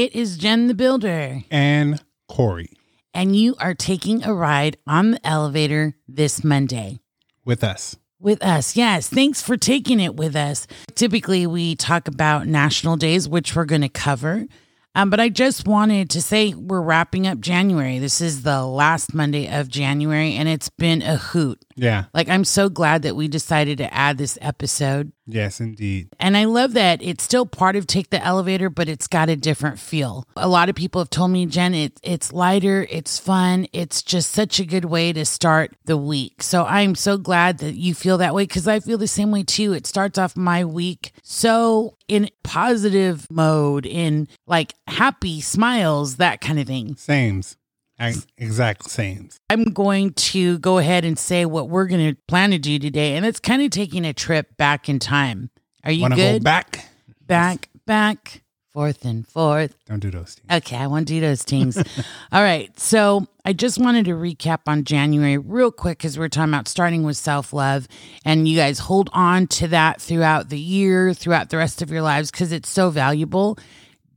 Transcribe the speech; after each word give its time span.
It 0.00 0.16
is 0.16 0.38
Jen 0.38 0.66
the 0.66 0.72
Builder, 0.72 1.42
and 1.50 2.02
Corey 2.26 2.70
and 3.12 3.36
you 3.36 3.54
are 3.58 3.74
taking 3.74 4.24
a 4.24 4.32
ride 4.32 4.78
on 4.86 5.10
the 5.10 5.26
elevator 5.26 5.94
this 6.08 6.42
Monday 6.42 7.00
with 7.44 7.62
us. 7.62 7.96
with 8.18 8.42
us. 8.42 8.76
Yes, 8.76 9.10
thanks 9.10 9.42
for 9.42 9.58
taking 9.58 10.00
it 10.00 10.16
with 10.16 10.36
us. 10.36 10.66
Typically, 10.94 11.46
we 11.46 11.76
talk 11.76 12.08
about 12.08 12.46
national 12.46 12.96
days, 12.96 13.28
which 13.28 13.54
we're 13.54 13.66
going 13.66 13.82
to 13.82 13.90
cover. 13.90 14.46
Um, 14.94 15.10
but 15.10 15.20
I 15.20 15.28
just 15.28 15.68
wanted 15.68 16.08
to 16.10 16.22
say 16.22 16.54
we're 16.54 16.80
wrapping 16.80 17.26
up 17.26 17.38
January. 17.38 17.98
This 17.98 18.22
is 18.22 18.42
the 18.42 18.64
last 18.64 19.12
Monday 19.12 19.48
of 19.54 19.68
January, 19.68 20.34
and 20.34 20.48
it's 20.48 20.70
been 20.70 21.02
a 21.02 21.16
hoot. 21.16 21.62
Yeah. 21.76 22.06
Like, 22.14 22.30
I'm 22.30 22.44
so 22.44 22.70
glad 22.70 23.02
that 23.02 23.14
we 23.14 23.28
decided 23.28 23.78
to 23.78 23.94
add 23.94 24.16
this 24.16 24.38
episode. 24.40 25.12
Yes, 25.32 25.60
indeed. 25.60 26.08
And 26.18 26.36
I 26.36 26.44
love 26.44 26.72
that 26.74 27.02
it's 27.02 27.24
still 27.24 27.46
part 27.46 27.76
of 27.76 27.86
Take 27.86 28.10
the 28.10 28.24
Elevator, 28.24 28.70
but 28.70 28.88
it's 28.88 29.06
got 29.06 29.28
a 29.28 29.36
different 29.36 29.78
feel. 29.78 30.26
A 30.36 30.48
lot 30.48 30.68
of 30.68 30.74
people 30.74 31.00
have 31.00 31.10
told 31.10 31.30
me, 31.30 31.46
Jen, 31.46 31.74
it, 31.74 31.98
it's 32.02 32.32
lighter, 32.32 32.86
it's 32.90 33.18
fun, 33.18 33.66
it's 33.72 34.02
just 34.02 34.32
such 34.32 34.60
a 34.60 34.64
good 34.64 34.84
way 34.84 35.12
to 35.12 35.24
start 35.24 35.76
the 35.84 35.96
week. 35.96 36.42
So 36.42 36.64
I'm 36.64 36.94
so 36.94 37.16
glad 37.16 37.58
that 37.58 37.74
you 37.74 37.94
feel 37.94 38.18
that 38.18 38.34
way 38.34 38.44
because 38.44 38.68
I 38.68 38.80
feel 38.80 38.98
the 38.98 39.06
same 39.06 39.30
way 39.30 39.42
too. 39.42 39.72
It 39.72 39.86
starts 39.86 40.18
off 40.18 40.36
my 40.36 40.64
week 40.64 41.12
so 41.22 41.96
in 42.08 42.28
positive 42.42 43.26
mode, 43.30 43.86
in 43.86 44.28
like 44.46 44.74
happy 44.88 45.40
smiles, 45.40 46.16
that 46.16 46.40
kind 46.40 46.58
of 46.58 46.66
thing. 46.66 46.96
Sames. 46.96 47.56
Ex- 48.00 48.26
Exact 48.38 48.90
sames. 48.90 49.38
I'm 49.50 49.64
going 49.64 50.12
to 50.14 50.58
go 50.58 50.78
ahead 50.78 51.04
and 51.04 51.18
say 51.18 51.44
what 51.44 51.68
we're 51.68 51.86
going 51.86 52.14
to 52.14 52.20
plan 52.26 52.50
to 52.50 52.58
do 52.58 52.78
today. 52.78 53.16
And 53.16 53.24
it's 53.26 53.38
kind 53.40 53.62
of 53.62 53.70
taking 53.70 54.04
a 54.04 54.12
trip 54.12 54.56
back 54.56 54.88
in 54.88 54.98
time. 54.98 55.50
Are 55.84 55.92
you 55.92 56.02
Want 56.02 56.14
to 56.14 56.20
good? 56.20 56.40
go 56.40 56.44
back? 56.44 56.86
back, 57.26 57.68
back, 57.86 58.42
forth 58.72 59.04
and 59.04 59.26
forth. 59.26 59.76
Don't 59.86 60.00
do 60.00 60.10
those 60.10 60.34
things. 60.34 60.50
Okay, 60.64 60.76
I 60.76 60.86
want 60.86 61.06
to 61.08 61.14
do 61.14 61.20
those 61.20 61.42
things. 61.42 61.76
All 62.32 62.42
right. 62.42 62.78
So 62.78 63.26
I 63.44 63.52
just 63.52 63.78
wanted 63.78 64.04
to 64.06 64.12
recap 64.12 64.60
on 64.66 64.84
January 64.84 65.38
real 65.38 65.70
quick 65.72 65.98
because 65.98 66.18
we're 66.18 66.28
talking 66.28 66.52
about 66.52 66.68
starting 66.68 67.02
with 67.02 67.16
self 67.16 67.52
love. 67.52 67.86
And 68.24 68.46
you 68.48 68.56
guys 68.56 68.78
hold 68.78 69.10
on 69.12 69.46
to 69.48 69.68
that 69.68 70.00
throughout 70.00 70.48
the 70.48 70.58
year, 70.58 71.12
throughout 71.14 71.50
the 71.50 71.56
rest 71.56 71.82
of 71.82 71.90
your 71.90 72.02
lives 72.02 72.30
because 72.30 72.52
it's 72.52 72.68
so 72.68 72.90
valuable. 72.90 73.58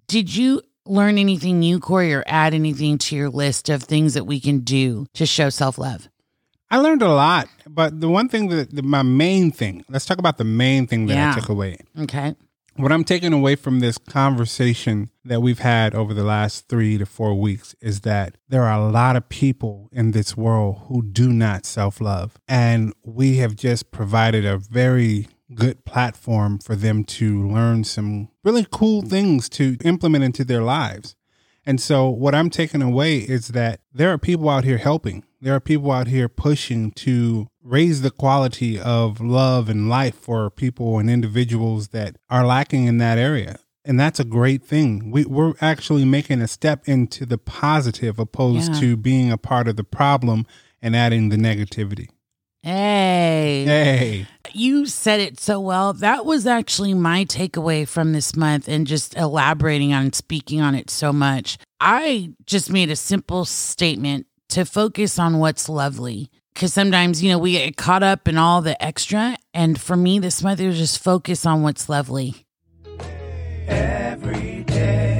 Did 0.08 0.36
you 0.36 0.62
learn 0.86 1.18
anything 1.18 1.60
new, 1.60 1.80
Corey, 1.80 2.14
or 2.14 2.24
add 2.28 2.54
anything 2.54 2.98
to 3.00 3.16
your 3.16 3.30
list 3.30 3.70
of 3.70 3.84
things 3.84 4.14
that 4.14 4.26
we 4.26 4.40
can 4.40 4.60
do 4.60 5.06
to 5.14 5.26
show 5.26 5.50
self 5.50 5.78
love? 5.78 6.10
I 6.70 6.78
learned 6.78 7.04
a 7.04 7.10
lot, 7.10 7.48
but 7.68 8.02
the 8.02 8.10
one 8.10 8.30
thing 8.30 8.50
that 8.50 8.76
the, 8.76 8.82
my 8.82 9.04
main 9.04 9.52
thing, 9.52 9.86
let's 9.90 10.06
talk 10.06 10.18
about 10.18 10.38
the 10.40 10.44
main 10.44 10.88
thing 10.88 11.06
that 11.06 11.14
Yeah. 11.14 11.32
I 11.32 11.40
took 11.40 11.50
away. 11.50 11.78
Okay. 12.00 12.36
What 12.76 12.92
I'm 12.92 13.04
taking 13.04 13.34
away 13.34 13.56
from 13.56 13.82
this 13.82 14.00
conversation 14.00 15.12
that 15.24 15.42
we've 15.42 15.60
had 15.60 15.94
over 15.94 16.12
the 16.12 16.24
last 16.24 16.68
three 16.68 16.98
to 16.98 17.06
four 17.06 17.36
weeks 17.36 17.76
is 17.82 18.02
that 18.02 18.36
there 18.50 18.64
are 18.64 18.80
a 18.82 18.90
lot 18.90 19.16
of 19.16 19.30
people 19.30 19.90
in 19.92 20.10
this 20.10 20.36
world 20.36 20.82
who 20.88 21.04
do 21.04 21.32
not 21.32 21.68
self 21.68 22.02
love. 22.02 22.40
And 22.48 22.92
we 23.06 23.38
have 23.38 23.56
just 23.56 23.92
provided 23.92 24.44
a 24.44 24.58
very 24.58 25.28
good 25.56 25.86
platform 25.86 26.60
for 26.60 26.76
them 26.76 27.04
to 27.06 27.48
learn 27.48 27.84
some 27.84 28.30
really 28.44 28.66
cool 28.72 29.02
things 29.02 29.50
to 29.50 29.78
implement 29.84 30.24
into 30.24 30.44
their 30.44 30.62
lives. 30.64 31.16
And 31.66 31.80
so, 31.80 32.10
what 32.10 32.36
I'm 32.36 32.50
taking 32.50 32.82
away 32.82 33.18
is 33.20 33.50
that 33.50 33.80
there 33.94 34.12
are 34.12 34.18
people 34.18 34.50
out 34.50 34.66
here 34.66 34.78
helping. 34.78 35.24
There 35.40 35.56
are 35.56 35.62
people 35.62 35.92
out 35.92 36.08
here 36.08 36.28
pushing 36.28 36.92
to 36.92 37.48
raise 37.62 38.02
the 38.02 38.12
quality 38.12 38.80
of 38.80 39.22
love 39.22 39.70
and 39.70 39.90
life 39.90 40.16
for 40.16 40.50
people 40.50 41.00
and 41.00 41.10
individuals 41.10 41.90
that 41.90 42.18
are 42.30 42.46
lacking 42.46 42.86
in 42.86 42.98
that 42.98 43.18
area. 43.18 43.60
And 43.86 44.00
that's 44.00 44.20
a 44.20 44.26
great 44.26 44.64
thing. 44.64 45.12
We, 45.12 45.26
we're 45.26 45.54
actually 45.62 46.06
making 46.06 46.42
a 46.42 46.48
step 46.48 46.84
into 46.86 47.26
the 47.26 47.38
positive 47.38 48.20
opposed 48.20 48.74
Yeah. 48.74 48.80
to 48.82 48.98
being 48.98 49.32
a 49.32 49.38
part 49.38 49.68
of 49.68 49.76
the 49.76 49.84
problem 49.84 50.46
and 50.82 50.96
adding 50.96 51.30
the 51.30 51.38
negativity. 51.38 52.08
Hey. 52.66 53.66
Hey, 53.66 54.28
You 54.54 54.86
said 54.86 55.20
it 55.20 55.38
so 55.38 55.60
well. 55.60 55.92
That 55.92 56.26
was 56.26 56.48
actually 56.48 56.94
my 56.94 57.26
takeaway 57.26 57.86
from 57.86 58.14
this 58.14 58.38
month 58.38 58.70
and 58.70 58.88
just 58.88 59.18
elaborating 59.18 59.92
on 59.92 60.14
speaking 60.14 60.62
on 60.62 60.74
it 60.74 60.90
so 60.90 61.12
much. 61.12 61.58
I 61.82 62.32
just 62.46 62.72
made 62.72 62.90
a 62.90 62.96
simple 62.96 63.44
statement 63.44 64.28
to 64.50 64.64
focus 64.64 65.20
on 65.20 65.40
what's 65.40 65.68
lovely. 65.68 66.30
Because 66.54 66.72
sometimes, 66.72 67.22
you 67.22 67.32
know, 67.32 67.38
we 67.38 67.52
get 67.52 67.76
caught 67.76 68.02
up 68.02 68.30
in 68.30 68.38
all 68.38 68.62
the 68.62 68.82
extra. 68.82 69.36
And 69.54 69.78
for 69.78 69.98
me, 69.98 70.20
this 70.20 70.42
month, 70.42 70.62
it 70.62 70.68
was 70.68 70.78
just 70.78 71.04
focus 71.04 71.46
on 71.46 71.64
what's 71.64 71.90
lovely. 71.90 72.46
Every 73.68 74.64
day, 74.64 75.13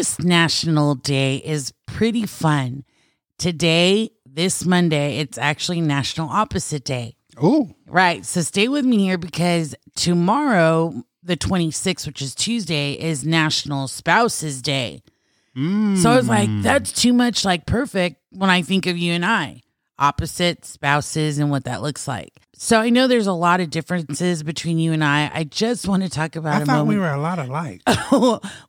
This 0.00 0.18
National 0.18 0.94
Day 0.94 1.42
is 1.44 1.74
pretty 1.86 2.24
fun. 2.24 2.84
Today, 3.36 4.08
this 4.24 4.64
Monday, 4.64 5.18
it's 5.18 5.36
actually 5.36 5.82
National 5.82 6.26
Opposite 6.30 6.84
Day. 6.84 7.16
Oh. 7.36 7.74
Right. 7.86 8.24
So 8.24 8.40
stay 8.40 8.66
with 8.68 8.86
me 8.86 8.96
here 8.96 9.18
because 9.18 9.74
tomorrow, 9.96 10.94
the 11.22 11.36
26th, 11.36 12.06
which 12.06 12.22
is 12.22 12.34
Tuesday, 12.34 12.94
is 12.94 13.26
National 13.26 13.88
Spouses 13.88 14.62
Day. 14.62 15.02
So 15.54 16.10
I 16.10 16.16
was 16.16 16.28
like, 16.28 16.48
hmm. 16.48 16.62
that's 16.62 16.92
too 16.92 17.12
much 17.12 17.44
like 17.44 17.66
perfect 17.66 18.22
when 18.30 18.48
I 18.48 18.62
think 18.62 18.86
of 18.86 18.96
you 18.96 19.12
and 19.12 19.26
I, 19.26 19.60
opposite 19.98 20.64
spouses 20.64 21.38
and 21.38 21.50
what 21.50 21.64
that 21.64 21.82
looks 21.82 22.08
like. 22.08 22.39
So 22.62 22.78
I 22.78 22.90
know 22.90 23.06
there's 23.08 23.26
a 23.26 23.32
lot 23.32 23.60
of 23.60 23.70
differences 23.70 24.42
between 24.42 24.78
you 24.78 24.92
and 24.92 25.02
I. 25.02 25.30
I 25.32 25.44
just 25.44 25.88
want 25.88 26.02
to 26.02 26.10
talk 26.10 26.36
about 26.36 26.56
I 26.56 26.62
a 26.62 26.66
thought 26.66 26.72
moment. 26.80 26.88
we 26.88 26.98
were 26.98 27.08
a 27.10 27.18
lot 27.18 27.38
alike. 27.38 27.80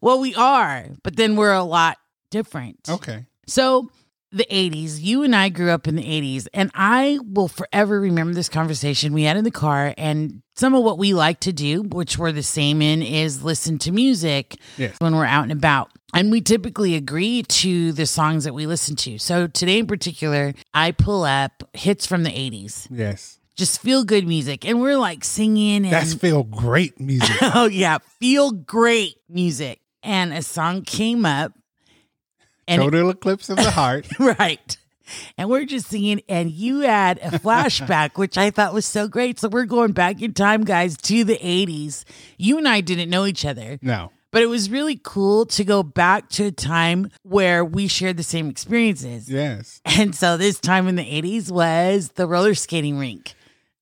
well, 0.01 0.19
we 0.21 0.33
are, 0.33 0.85
but 1.03 1.17
then 1.17 1.35
we're 1.35 1.51
a 1.51 1.61
lot 1.63 1.97
different. 2.29 2.77
Okay. 2.87 3.25
So, 3.47 3.89
the 4.31 4.45
80s, 4.49 5.01
you 5.01 5.23
and 5.23 5.35
I 5.35 5.49
grew 5.49 5.71
up 5.71 5.89
in 5.89 5.97
the 5.97 6.03
80s, 6.05 6.47
and 6.53 6.71
I 6.73 7.19
will 7.21 7.49
forever 7.49 7.99
remember 7.99 8.33
this 8.33 8.47
conversation 8.47 9.11
we 9.11 9.23
had 9.23 9.35
in 9.35 9.43
the 9.43 9.51
car. 9.51 9.93
And 9.97 10.41
some 10.55 10.73
of 10.73 10.85
what 10.85 10.97
we 10.97 11.13
like 11.13 11.41
to 11.41 11.51
do, 11.51 11.81
which 11.81 12.17
we're 12.17 12.31
the 12.31 12.43
same 12.43 12.81
in, 12.81 13.03
is 13.03 13.43
listen 13.43 13.77
to 13.79 13.91
music 13.91 14.55
Yes. 14.77 14.95
when 14.99 15.17
we're 15.17 15.25
out 15.25 15.43
and 15.43 15.51
about. 15.51 15.91
And 16.13 16.31
we 16.31 16.39
typically 16.39 16.95
agree 16.95 17.43
to 17.43 17.91
the 17.91 18.05
songs 18.05 18.45
that 18.45 18.53
we 18.53 18.65
listen 18.67 18.95
to. 18.97 19.17
So, 19.19 19.47
today 19.47 19.79
in 19.79 19.85
particular, 19.87 20.53
I 20.73 20.91
pull 20.91 21.23
up 21.25 21.63
hits 21.73 22.05
from 22.05 22.23
the 22.23 22.31
80s, 22.31 22.87
Yes. 22.89 23.37
Just 23.55 23.81
feel 23.81 24.03
good 24.03 24.27
music. 24.27 24.65
And 24.65 24.81
we're 24.81 24.97
like 24.97 25.23
singing 25.23 25.83
and 25.85 25.93
That's 25.93 26.13
feel 26.13 26.43
great 26.43 26.99
music. 26.99 27.35
oh 27.41 27.65
yeah, 27.67 27.97
feel 28.19 28.51
great 28.51 29.15
music. 29.29 29.79
And 30.03 30.33
a 30.33 30.41
song 30.41 30.81
came 30.83 31.25
up, 31.25 31.53
and 32.67 32.81
it- 32.81 32.85
Total 32.85 33.09
eclipse 33.09 33.49
of 33.49 33.57
the 33.57 33.71
heart. 33.71 34.07
right. 34.19 34.77
And 35.37 35.49
we're 35.49 35.65
just 35.65 35.87
singing, 35.87 36.21
and 36.29 36.49
you 36.49 36.79
had 36.81 37.17
a 37.17 37.31
flashback, 37.31 38.17
which 38.17 38.37
I 38.37 38.49
thought 38.49 38.73
was 38.73 38.85
so 38.85 39.09
great. 39.09 39.39
So 39.39 39.49
we're 39.49 39.65
going 39.65 39.91
back 39.91 40.21
in 40.21 40.33
time, 40.33 40.63
guys, 40.63 40.95
to 40.97 41.23
the 41.25 41.37
80s. 41.37 42.05
You 42.37 42.57
and 42.57 42.65
I 42.67 42.79
didn't 42.79 43.09
know 43.09 43.25
each 43.25 43.43
other, 43.45 43.77
No. 43.81 44.11
but 44.31 44.41
it 44.41 44.45
was 44.45 44.69
really 44.69 44.97
cool 45.03 45.45
to 45.47 45.65
go 45.65 45.83
back 45.83 46.29
to 46.29 46.45
a 46.45 46.51
time 46.51 47.11
where 47.23 47.65
we 47.65 47.87
shared 47.89 48.15
the 48.15 48.23
same 48.23 48.47
experiences. 48.49 49.29
Yes. 49.29 49.81
And 49.85 50.15
so 50.15 50.37
this 50.37 50.61
time 50.61 50.87
in 50.87 50.95
the 50.95 51.03
80s 51.03 51.51
was 51.51 52.11
the 52.15 52.25
roller 52.25 52.55
skating 52.55 52.97
rink. 52.97 53.33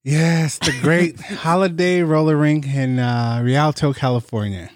Yes, 0.03 0.57
the 0.59 0.73
great 0.81 1.19
holiday 1.21 2.01
roller 2.01 2.37
rink 2.37 2.65
in 2.67 2.99
uh, 2.99 3.41
Rialto, 3.43 3.93
California. 3.93 4.69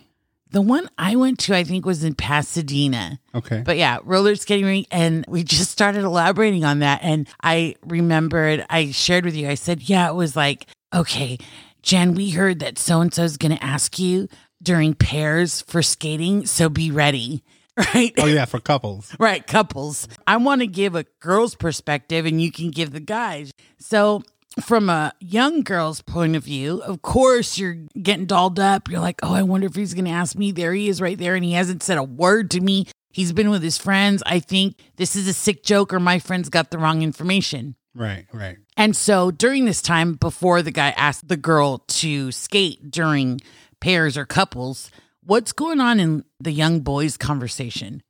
The 0.52 0.62
one 0.62 0.88
I 1.00 1.16
went 1.16 1.40
to, 1.40 1.56
I 1.56 1.64
think, 1.64 1.86
was 1.86 2.04
in 2.04 2.14
Pasadena. 2.14 3.20
Okay. 3.34 3.64
But 3.66 3.78
yeah, 3.78 3.98
roller 4.04 4.36
skating 4.36 4.66
rink. 4.66 4.88
And 4.92 5.26
we 5.28 5.44
just 5.44 5.72
started 5.72 6.04
elaborating 6.04 6.64
on 6.64 6.80
that. 6.80 7.00
And 7.02 7.28
I 7.42 7.76
remembered, 7.86 8.64
I 8.70 8.92
shared 8.92 9.26
with 9.26 9.36
you, 9.36 9.50
I 9.50 9.56
said, 9.56 9.90
yeah, 9.90 10.08
it 10.10 10.14
was 10.14 10.36
like, 10.36 10.68
okay, 10.94 11.40
Jen, 11.82 12.14
we 12.14 12.30
heard 12.30 12.60
that 12.60 12.78
so 12.78 13.02
and 13.02 13.12
so 13.12 13.24
is 13.24 13.38
going 13.38 13.56
to 13.56 13.64
ask 13.64 13.98
you 13.98 14.28
during 14.62 14.94
pairs 14.94 15.64
for 15.64 15.82
skating. 15.82 16.46
So 16.46 16.70
be 16.70 16.92
ready. 16.92 17.44
Right. 17.76 18.14
oh 18.20 18.28
yeah, 18.28 18.46
for 18.46 18.60
couples. 18.60 19.16
Right, 19.20 19.48
couples. 19.48 20.08
I 20.28 20.38
want 20.38 20.62
to 20.62 20.68
give 20.68 20.94
a 20.94 21.06
girl's 21.20 21.56
perspective 21.56 22.28
and 22.28 22.40
you 22.40 22.52
can 22.52 22.70
give 22.70 22.92
the 22.92 23.00
guys. 23.00 23.52
So, 23.80 24.22
from 24.62 24.90
a 24.90 25.14
young 25.20 25.62
girl's 25.62 26.02
point 26.02 26.36
of 26.36 26.44
view, 26.44 26.82
of 26.84 27.02
course, 27.02 27.58
you're 27.58 27.78
getting 28.02 28.26
dolled 28.26 28.60
up. 28.60 28.90
You're 28.90 29.00
like, 29.00 29.20
oh, 29.24 29.34
I 29.34 29.44
wonder 29.44 29.68
if 29.68 29.76
he's 29.76 29.94
going 29.94 30.06
to 30.06 30.12
ask 30.12 30.36
me. 30.36 30.52
There 30.52 30.74
he 30.74 30.90
is 30.90 31.02
right 31.02 31.18
there. 31.18 31.36
And 31.36 31.44
he 31.44 31.54
hasn't 31.54 31.84
said 31.84 31.98
a 31.98 32.04
word 32.04 32.52
to 32.52 32.62
me. 32.62 32.88
He's 33.10 33.32
been 33.32 33.50
with 33.50 33.64
his 33.64 33.78
friends. 33.78 34.24
I 34.26 34.40
think 34.40 34.78
this 34.98 35.16
is 35.16 35.28
a 35.28 35.34
sick 35.34 35.64
joke 35.64 35.94
or 35.94 36.00
my 36.00 36.20
friends 36.20 36.50
got 36.50 36.72
the 36.72 36.78
wrong 36.78 37.02
information. 37.02 37.76
Right, 37.96 38.26
right. 38.34 38.58
And 38.76 38.96
so 38.96 39.30
during 39.30 39.66
this 39.66 39.82
time, 39.82 40.14
before 40.14 40.62
the 40.62 40.72
guy 40.72 40.90
asked 40.92 41.28
the 41.28 41.38
girl 41.38 41.80
to 41.80 42.32
skate 42.32 42.90
during 42.90 43.40
pairs 43.80 44.18
or 44.18 44.26
couples, 44.26 44.90
what's 45.22 45.52
going 45.52 45.80
on 45.80 46.00
in 46.00 46.26
the 46.40 46.52
young 46.52 46.80
boys' 46.80 47.18
conversation? 47.18 48.02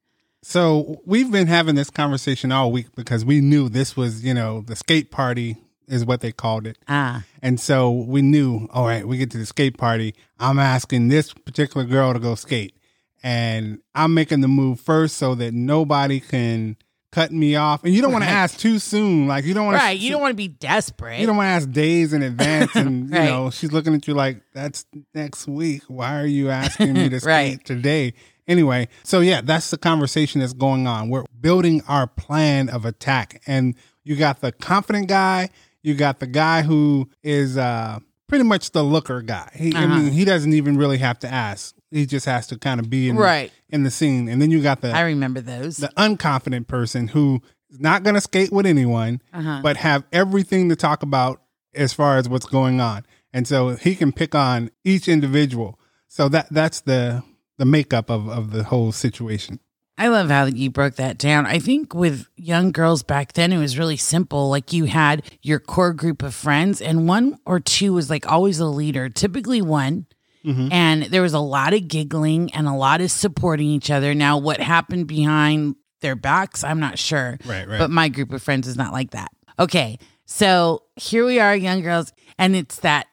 So 0.41 1.01
we've 1.05 1.31
been 1.31 1.47
having 1.47 1.75
this 1.75 1.89
conversation 1.89 2.51
all 2.51 2.71
week 2.71 2.95
because 2.95 3.25
we 3.25 3.41
knew 3.41 3.69
this 3.69 3.95
was, 3.95 4.23
you 4.23 4.33
know, 4.33 4.61
the 4.61 4.75
skate 4.75 5.11
party 5.11 5.57
is 5.87 6.05
what 6.05 6.21
they 6.21 6.31
called 6.31 6.65
it. 6.67 6.77
Ah, 6.87 7.23
And 7.41 7.59
so 7.59 7.91
we 7.91 8.21
knew, 8.21 8.67
all 8.71 8.85
right, 8.85 9.07
we 9.07 9.17
get 9.17 9.31
to 9.31 9.37
the 9.37 9.45
skate 9.45 9.77
party. 9.77 10.15
I'm 10.39 10.59
asking 10.59 11.07
this 11.09 11.33
particular 11.33 11.85
girl 11.85 12.13
to 12.13 12.19
go 12.19 12.35
skate. 12.35 12.75
And 13.23 13.79
I'm 13.95 14.13
making 14.13 14.41
the 14.41 14.47
move 14.47 14.79
first 14.79 15.17
so 15.17 15.33
that 15.35 15.53
nobody 15.53 16.19
can 16.19 16.75
cut 17.11 17.31
me 17.31 17.55
off. 17.55 17.83
And 17.83 17.93
you 17.93 18.01
don't 18.01 18.11
want 18.11 18.25
to 18.25 18.29
ask 18.29 18.57
too 18.59 18.79
soon. 18.79 19.27
Like 19.27 19.45
you 19.45 19.53
don't 19.53 19.65
want 19.65 19.77
right. 19.77 19.97
You 19.97 20.09
don't 20.11 20.19
want 20.21 20.31
to 20.31 20.35
be 20.37 20.47
desperate. 20.49 21.19
you 21.19 21.27
don't 21.27 21.37
want 21.37 21.45
to 21.47 21.51
ask 21.51 21.71
days 21.71 22.11
in 22.11 22.21
advance 22.21 22.75
and 22.75 23.09
Right. 23.11 23.25
you 23.25 23.29
know, 23.29 23.49
she's 23.49 23.71
looking 23.71 23.93
at 23.93 24.07
you 24.07 24.13
like 24.13 24.41
that's 24.53 24.85
next 25.13 25.47
week. 25.47 25.83
Why 25.87 26.19
are 26.19 26.25
you 26.25 26.49
asking 26.49 26.93
me 26.93 27.07
to 27.09 27.19
skate 27.21 27.27
Right. 27.29 27.65
today? 27.65 28.13
Anyway, 28.45 28.89
so 29.03 29.21
yeah, 29.21 29.39
that's 29.39 29.69
the 29.71 29.77
conversation 29.77 30.41
that's 30.41 30.51
going 30.53 30.85
on. 30.85 31.07
We're 31.07 31.23
building 31.39 31.81
our 31.87 32.07
plan 32.07 32.67
of 32.67 32.83
attack. 32.83 33.41
And 33.47 33.75
you 34.03 34.17
got 34.17 34.41
the 34.41 34.51
confident 34.51 35.07
guy, 35.07 35.49
you 35.83 35.93
got 35.93 36.19
the 36.19 36.27
guy 36.27 36.61
who 36.63 37.09
is 37.21 37.57
uh 37.57 37.99
pretty 38.27 38.43
much 38.45 38.71
the 38.71 38.83
looker 38.83 39.21
guy. 39.21 39.51
He 39.53 39.73
Uh-huh. 39.75 39.87
mean, 39.87 40.11
he 40.13 40.25
doesn't 40.25 40.53
even 40.53 40.77
really 40.77 40.97
have 40.97 41.19
to 41.19 41.31
ask. 41.31 41.75
He 41.91 42.05
just 42.07 42.25
has 42.25 42.47
to 42.47 42.57
kind 42.57 42.79
of 42.79 42.89
be 42.89 43.09
in 43.09 43.15
Right. 43.17 43.51
in 43.69 43.83
the 43.83 43.91
scene. 43.91 44.27
And 44.27 44.41
then 44.41 44.49
you 44.49 44.61
got 44.63 44.81
the 44.81 44.91
I 44.91 45.01
remember 45.01 45.41
those. 45.41 45.77
the 45.77 45.91
unconfident 45.97 46.67
person 46.67 47.09
who 47.09 47.41
is 47.69 47.79
not 47.79 48.01
going 48.03 48.15
to 48.15 48.21
skate 48.21 48.51
with 48.51 48.65
anyone, 48.65 49.21
Uh-huh. 49.33 49.59
but 49.61 49.77
have 49.77 50.03
everything 50.11 50.69
to 50.69 50.75
talk 50.75 51.03
about 51.03 51.41
as 51.75 51.93
far 51.93 52.17
as 52.17 52.27
what's 52.29 52.45
going 52.45 52.79
on, 52.81 53.05
and 53.33 53.47
so 53.47 53.69
he 53.75 53.95
can 53.95 54.11
pick 54.11 54.33
on 54.35 54.69
each 54.83 55.07
individual. 55.07 55.79
So 56.07 56.29
that 56.29 56.47
that's 56.51 56.81
the 56.81 57.23
the 57.57 57.65
makeup 57.65 58.09
of 58.09 58.27
of 58.29 58.51
the 58.51 58.63
whole 58.63 58.91
situation. 58.91 59.59
I 59.97 60.07
love 60.07 60.29
how 60.29 60.45
you 60.45 60.71
broke 60.71 60.95
that 60.95 61.17
down. 61.17 61.45
I 61.45 61.59
think 61.59 61.93
with 61.93 62.27
young 62.35 62.71
girls 62.71 63.03
back 63.03 63.33
then, 63.33 63.53
it 63.53 63.59
was 63.59 63.77
really 63.77 63.97
simple. 63.97 64.49
Like 64.49 64.73
you 64.73 64.85
had 64.85 65.23
your 65.41 65.59
core 65.59 65.93
group 65.93 66.23
of 66.23 66.33
friends, 66.33 66.81
and 66.81 67.07
one 67.07 67.37
or 67.45 67.59
two 67.59 67.93
was 67.93 68.09
like 68.09 68.29
always 68.29 68.59
a 68.59 68.65
leader, 68.65 69.09
typically 69.09 69.61
one. 69.61 70.07
Mm-hmm. 70.43 70.69
And 70.71 71.03
there 71.03 71.21
was 71.21 71.33
a 71.33 71.39
lot 71.39 71.73
of 71.73 71.87
giggling 71.87 72.53
and 72.53 72.67
a 72.67 72.73
lot 72.73 73.01
of 73.01 73.11
supporting 73.11 73.67
each 73.67 73.89
other. 73.89 74.13
Now, 74.13 74.37
what 74.37 74.59
happened 74.59 75.07
behind 75.07 75.75
their 76.01 76.15
backs, 76.15 76.63
I'm 76.63 76.81
not 76.81 76.99
sure. 76.99 77.37
Right, 77.45 77.65
right. 77.67 77.79
But 77.79 77.91
my 77.91 78.09
group 78.09 78.33
of 78.33 78.43
friends 78.43 78.67
is 78.67 78.75
not 78.75 78.91
like 78.91 79.11
that. 79.11 79.29
Okay. 79.57 79.99
So 80.25 80.83
here 80.95 81.25
we 81.25 81.39
are, 81.39 81.55
young 81.55 81.81
girls, 81.81 82.11
and 82.37 82.55
it's 82.55 82.77
that 82.77 83.07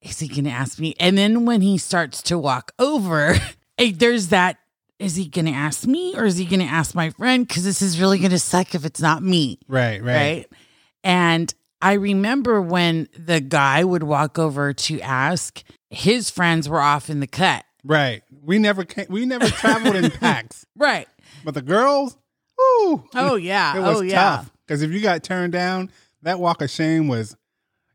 is 0.00 0.18
he 0.20 0.28
going 0.28 0.44
to 0.44 0.50
ask 0.50 0.78
me? 0.78 0.94
And 1.00 1.18
then 1.18 1.44
when 1.44 1.60
he 1.60 1.78
starts 1.78 2.22
to 2.22 2.38
walk 2.38 2.72
over, 2.78 3.36
there's 3.94 4.28
that 4.28 4.58
is 4.98 5.16
he 5.16 5.28
going 5.28 5.44
to 5.46 5.52
ask 5.52 5.86
me 5.86 6.16
or 6.16 6.24
is 6.24 6.36
he 6.36 6.44
going 6.44 6.60
to 6.60 6.66
ask 6.66 6.94
my 6.94 7.10
friend? 7.10 7.46
Because 7.46 7.64
this 7.64 7.82
is 7.82 8.00
really 8.00 8.18
going 8.18 8.30
to 8.32 8.38
suck 8.38 8.74
if 8.74 8.84
it's 8.84 9.00
not 9.00 9.22
me. 9.22 9.58
Right, 9.68 10.02
right, 10.02 10.14
Right. 10.14 10.46
And 11.04 11.52
I 11.80 11.92
remember 11.92 12.60
when 12.60 13.08
the 13.16 13.40
guy 13.40 13.84
would 13.84 14.02
walk 14.02 14.38
over 14.38 14.72
to 14.72 15.00
ask, 15.00 15.62
his 15.90 16.28
friends 16.30 16.68
were 16.68 16.80
off 16.80 17.08
in 17.10 17.20
the 17.20 17.26
cut. 17.28 17.64
right. 17.84 18.22
We 18.42 18.58
never 18.58 18.84
came, 18.84 19.06
we 19.10 19.26
never 19.26 19.46
traveled 19.48 19.94
in 19.94 20.10
packs, 20.20 20.64
Right. 20.74 21.06
but 21.44 21.52
the 21.54 21.62
girls, 21.62 22.16
ooh, 22.60 23.04
Oh, 23.14 23.36
yeah. 23.36 23.76
it 23.76 23.80
was 23.80 23.98
oh, 23.98 24.00
yeah. 24.00 24.14
tough 24.14 24.50
because 24.66 24.82
if 24.82 24.90
you 24.90 25.00
got 25.00 25.22
turned 25.22 25.52
down, 25.52 25.90
that 26.22 26.40
walk 26.40 26.62
of 26.62 26.70
shame 26.70 27.08
was. 27.08 27.36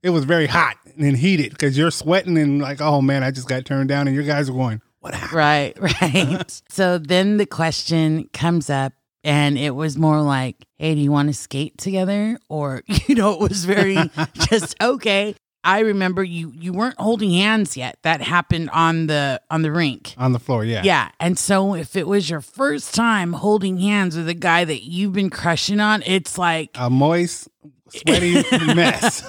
It 0.03 0.09
was 0.09 0.25
very 0.25 0.47
hot 0.47 0.75
and 0.97 1.15
heated 1.15 1.51
because 1.51 1.77
you're 1.77 1.89
sweating 1.89 2.38
and 2.38 2.61
like, 2.61 2.81
oh 2.81 3.01
man, 3.01 3.23
I 3.23 3.31
just 3.31 3.47
got 3.47 3.63
turned 3.65 3.88
down, 3.88 4.05
and 4.07 4.13
your 4.15 4.25
guys 4.25 4.50
are 4.50 4.53
going, 4.53 4.81
what 5.03 5.13
happened? 5.13 5.38
Right, 5.38 5.73
right. 6.01 6.61
so 6.69 6.97
then 6.97 7.38
the 7.38 7.45
question 7.45 8.29
comes 8.31 8.69
up, 8.69 8.94
and 9.23 9.57
it 9.57 9.71
was 9.71 9.97
more 9.97 10.21
like, 10.21 10.65
hey, 10.77 10.95
do 10.95 11.01
you 11.01 11.11
want 11.11 11.27
to 11.27 11.33
skate 11.33 11.77
together? 11.77 12.39
Or, 12.50 12.83
you 13.07 13.15
know, 13.15 13.33
it 13.33 13.39
was 13.39 13.65
very 13.65 13.97
just 14.50 14.81
okay. 14.81 15.35
I 15.65 15.79
remember 15.79 16.23
you 16.23 16.51
you 16.55 16.73
weren't 16.73 17.00
holding 17.00 17.31
hands 17.31 17.77
yet. 17.77 17.97
That 18.03 18.21
happened 18.21 18.69
on 18.71 19.07
the 19.07 19.41
on 19.50 19.61
the 19.61 19.71
rink. 19.71 20.13
On 20.17 20.33
the 20.33 20.39
floor, 20.39 20.65
yeah. 20.65 20.81
Yeah. 20.83 21.09
And 21.21 21.39
so 21.39 21.73
if 21.73 21.95
it 21.95 22.05
was 22.05 22.29
your 22.29 22.41
first 22.41 22.94
time 22.94 23.31
holding 23.31 23.77
hands 23.77 24.17
with 24.17 24.27
a 24.27 24.33
guy 24.33 24.65
that 24.65 24.83
you've 24.83 25.13
been 25.13 25.29
crushing 25.29 25.79
on, 25.79 26.03
it's 26.05 26.38
like 26.38 26.71
a 26.75 26.89
moist, 26.89 27.47
sweaty 28.01 28.33
mess. 28.73 29.23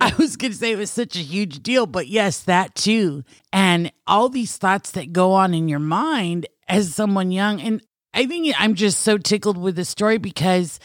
I 0.00 0.14
was 0.18 0.36
going 0.36 0.52
to 0.52 0.58
say 0.58 0.72
it 0.72 0.78
was 0.78 0.90
such 0.90 1.16
a 1.16 1.20
huge 1.20 1.62
deal, 1.62 1.86
but 1.86 2.08
yes, 2.08 2.40
that 2.44 2.74
too. 2.74 3.24
And 3.52 3.92
all 4.06 4.28
these 4.28 4.56
thoughts 4.56 4.92
that 4.92 5.12
go 5.12 5.32
on 5.32 5.54
in 5.54 5.68
your 5.68 5.78
mind 5.78 6.46
as 6.68 6.94
someone 6.94 7.30
young. 7.30 7.60
And 7.60 7.82
I 8.14 8.26
think 8.26 8.54
I'm 8.58 8.74
just 8.74 9.00
so 9.00 9.18
tickled 9.18 9.58
with 9.58 9.76
the 9.76 9.84
story 9.84 10.18
because 10.18 10.80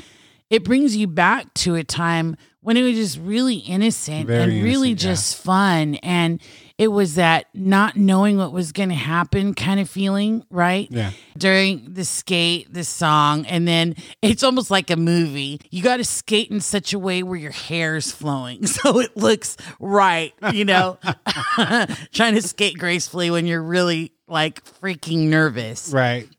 it 0.50 0.64
brings 0.64 0.96
you 0.96 1.08
back 1.08 1.54
to 1.56 1.76
a 1.76 1.84
time 1.84 2.36
when 2.62 2.78
it 2.78 2.84
was 2.84 2.96
just 2.96 3.20
really 3.20 3.56
innocent 3.56 4.28
Very 4.28 4.44
and 4.44 4.64
really 4.64 4.92
innocent, 4.92 5.04
yeah. 5.04 5.12
just 5.12 5.38
fun. 5.38 5.96
And 5.96 6.42
it 6.78 6.90
was 6.90 7.16
that 7.16 7.48
not 7.54 7.96
knowing 7.96 8.38
what 8.38 8.52
was 8.54 8.72
going 8.72 8.90
to 8.90 8.96
happen 8.96 9.54
kind 9.54 9.80
of 9.80 9.90
feeling, 9.90 10.44
right? 10.50 10.88
Yeah. 10.92 11.12
During 11.38 11.94
the 11.94 12.06
skate, 12.06 12.74
the 12.74 12.84
song, 12.84 13.46
and 13.48 13.68
then 13.68 13.96
it's 14.22 14.44
almost 14.44 14.70
like 14.72 14.90
a 14.90 14.96
movie. 14.96 15.60
You 15.72 15.82
got 15.82 15.98
to 15.98 16.04
skate 16.04 16.52
in 16.52 16.62
such 16.62 16.94
a 16.94 17.00
way 17.00 17.24
where 17.24 17.38
your 17.38 17.52
hair's 17.52 18.12
flowing 18.12 18.66
so 18.68 19.00
it 19.00 19.18
looks 19.18 19.58
right, 19.80 20.34
you 20.54 20.66
know? 20.66 21.00
Trying 22.14 22.36
to 22.36 22.42
skate 22.42 22.78
gracefully 22.78 23.32
when 23.32 23.46
you're 23.48 23.64
really 23.64 24.14
like 24.28 24.64
freaking 24.64 25.30
nervous. 25.30 25.92
Right. 25.92 26.30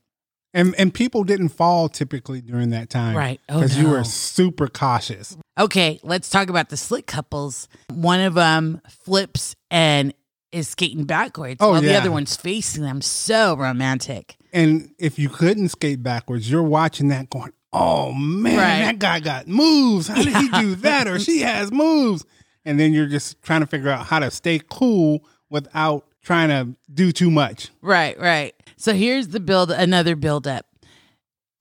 And 0.53 0.75
and 0.77 0.93
people 0.93 1.23
didn't 1.23 1.49
fall 1.49 1.89
typically 1.89 2.41
during 2.41 2.69
that 2.69 2.89
time. 2.89 3.15
Right. 3.17 3.41
Oh, 3.49 3.59
Because 3.61 3.77
you 3.77 3.89
were 3.89 4.03
super 4.03 4.67
cautious. 4.67 5.35
Okay, 5.59 5.99
let's 6.03 6.29
talk 6.29 6.49
about 6.49 6.69
the 6.69 6.77
slick 6.77 7.07
couples. 7.07 7.67
One 7.91 8.19
of 8.19 8.35
them 8.35 8.81
flips 8.87 9.55
and 9.71 10.13
is 10.51 10.67
skating 10.67 11.05
backwards 11.05 11.57
Oh, 11.59 11.71
while 11.71 11.81
the 11.81 11.95
other 11.95 12.11
one's 12.11 12.35
facing 12.35 12.83
them. 12.83 13.01
So 13.01 13.55
romantic. 13.57 14.35
And 14.51 14.91
if 14.99 15.17
you 15.17 15.29
couldn't 15.29 15.69
skate 15.69 16.03
backwards, 16.03 16.49
you're 16.49 16.61
watching 16.61 17.07
that 17.07 17.29
going, 17.31 17.51
Oh 17.71 18.13
man, 18.13 18.55
Right. 18.57 18.81
that 18.85 18.99
guy 18.99 19.19
got 19.19 19.47
moves. 19.47 20.07
How 20.07 20.21
did 20.21 20.35
he 20.35 20.49
do 20.49 20.75
that? 20.81 21.07
Or 21.07 21.17
she 21.17 21.39
has 21.41 21.71
moves. 21.71 22.23
And 22.65 22.79
then 22.79 22.93
you're 22.93 23.07
just 23.07 23.41
trying 23.41 23.61
to 23.61 23.67
figure 23.67 23.89
out 23.89 24.05
how 24.05 24.19
to 24.19 24.29
stay 24.29 24.61
cool 24.69 25.25
without 25.49 26.05
trying 26.21 26.49
to 26.49 26.75
do 26.93 27.11
too 27.11 27.31
much. 27.31 27.69
Right, 27.81 28.17
right. 28.19 28.53
So 28.83 28.93
here's 28.93 29.29
the 29.29 29.39
build, 29.39 29.71
another 29.71 30.17
build 30.17 30.45
up. 30.45 30.65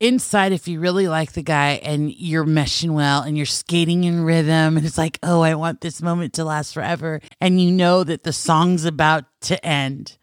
Inside, 0.00 0.50
if 0.50 0.66
you 0.66 0.80
really 0.80 1.06
like 1.06 1.34
the 1.34 1.42
guy 1.44 1.74
and 1.84 2.12
you're 2.12 2.44
meshing 2.44 2.94
well 2.94 3.22
and 3.22 3.36
you're 3.36 3.46
skating 3.46 4.02
in 4.02 4.24
rhythm, 4.24 4.76
and 4.76 4.84
it's 4.84 4.98
like, 4.98 5.20
oh, 5.22 5.40
I 5.40 5.54
want 5.54 5.82
this 5.82 6.02
moment 6.02 6.32
to 6.32 6.44
last 6.44 6.74
forever. 6.74 7.20
And 7.40 7.60
you 7.60 7.70
know 7.70 8.02
that 8.02 8.24
the 8.24 8.32
song's 8.32 8.84
about 8.84 9.26
to 9.42 9.64
end. 9.64 10.18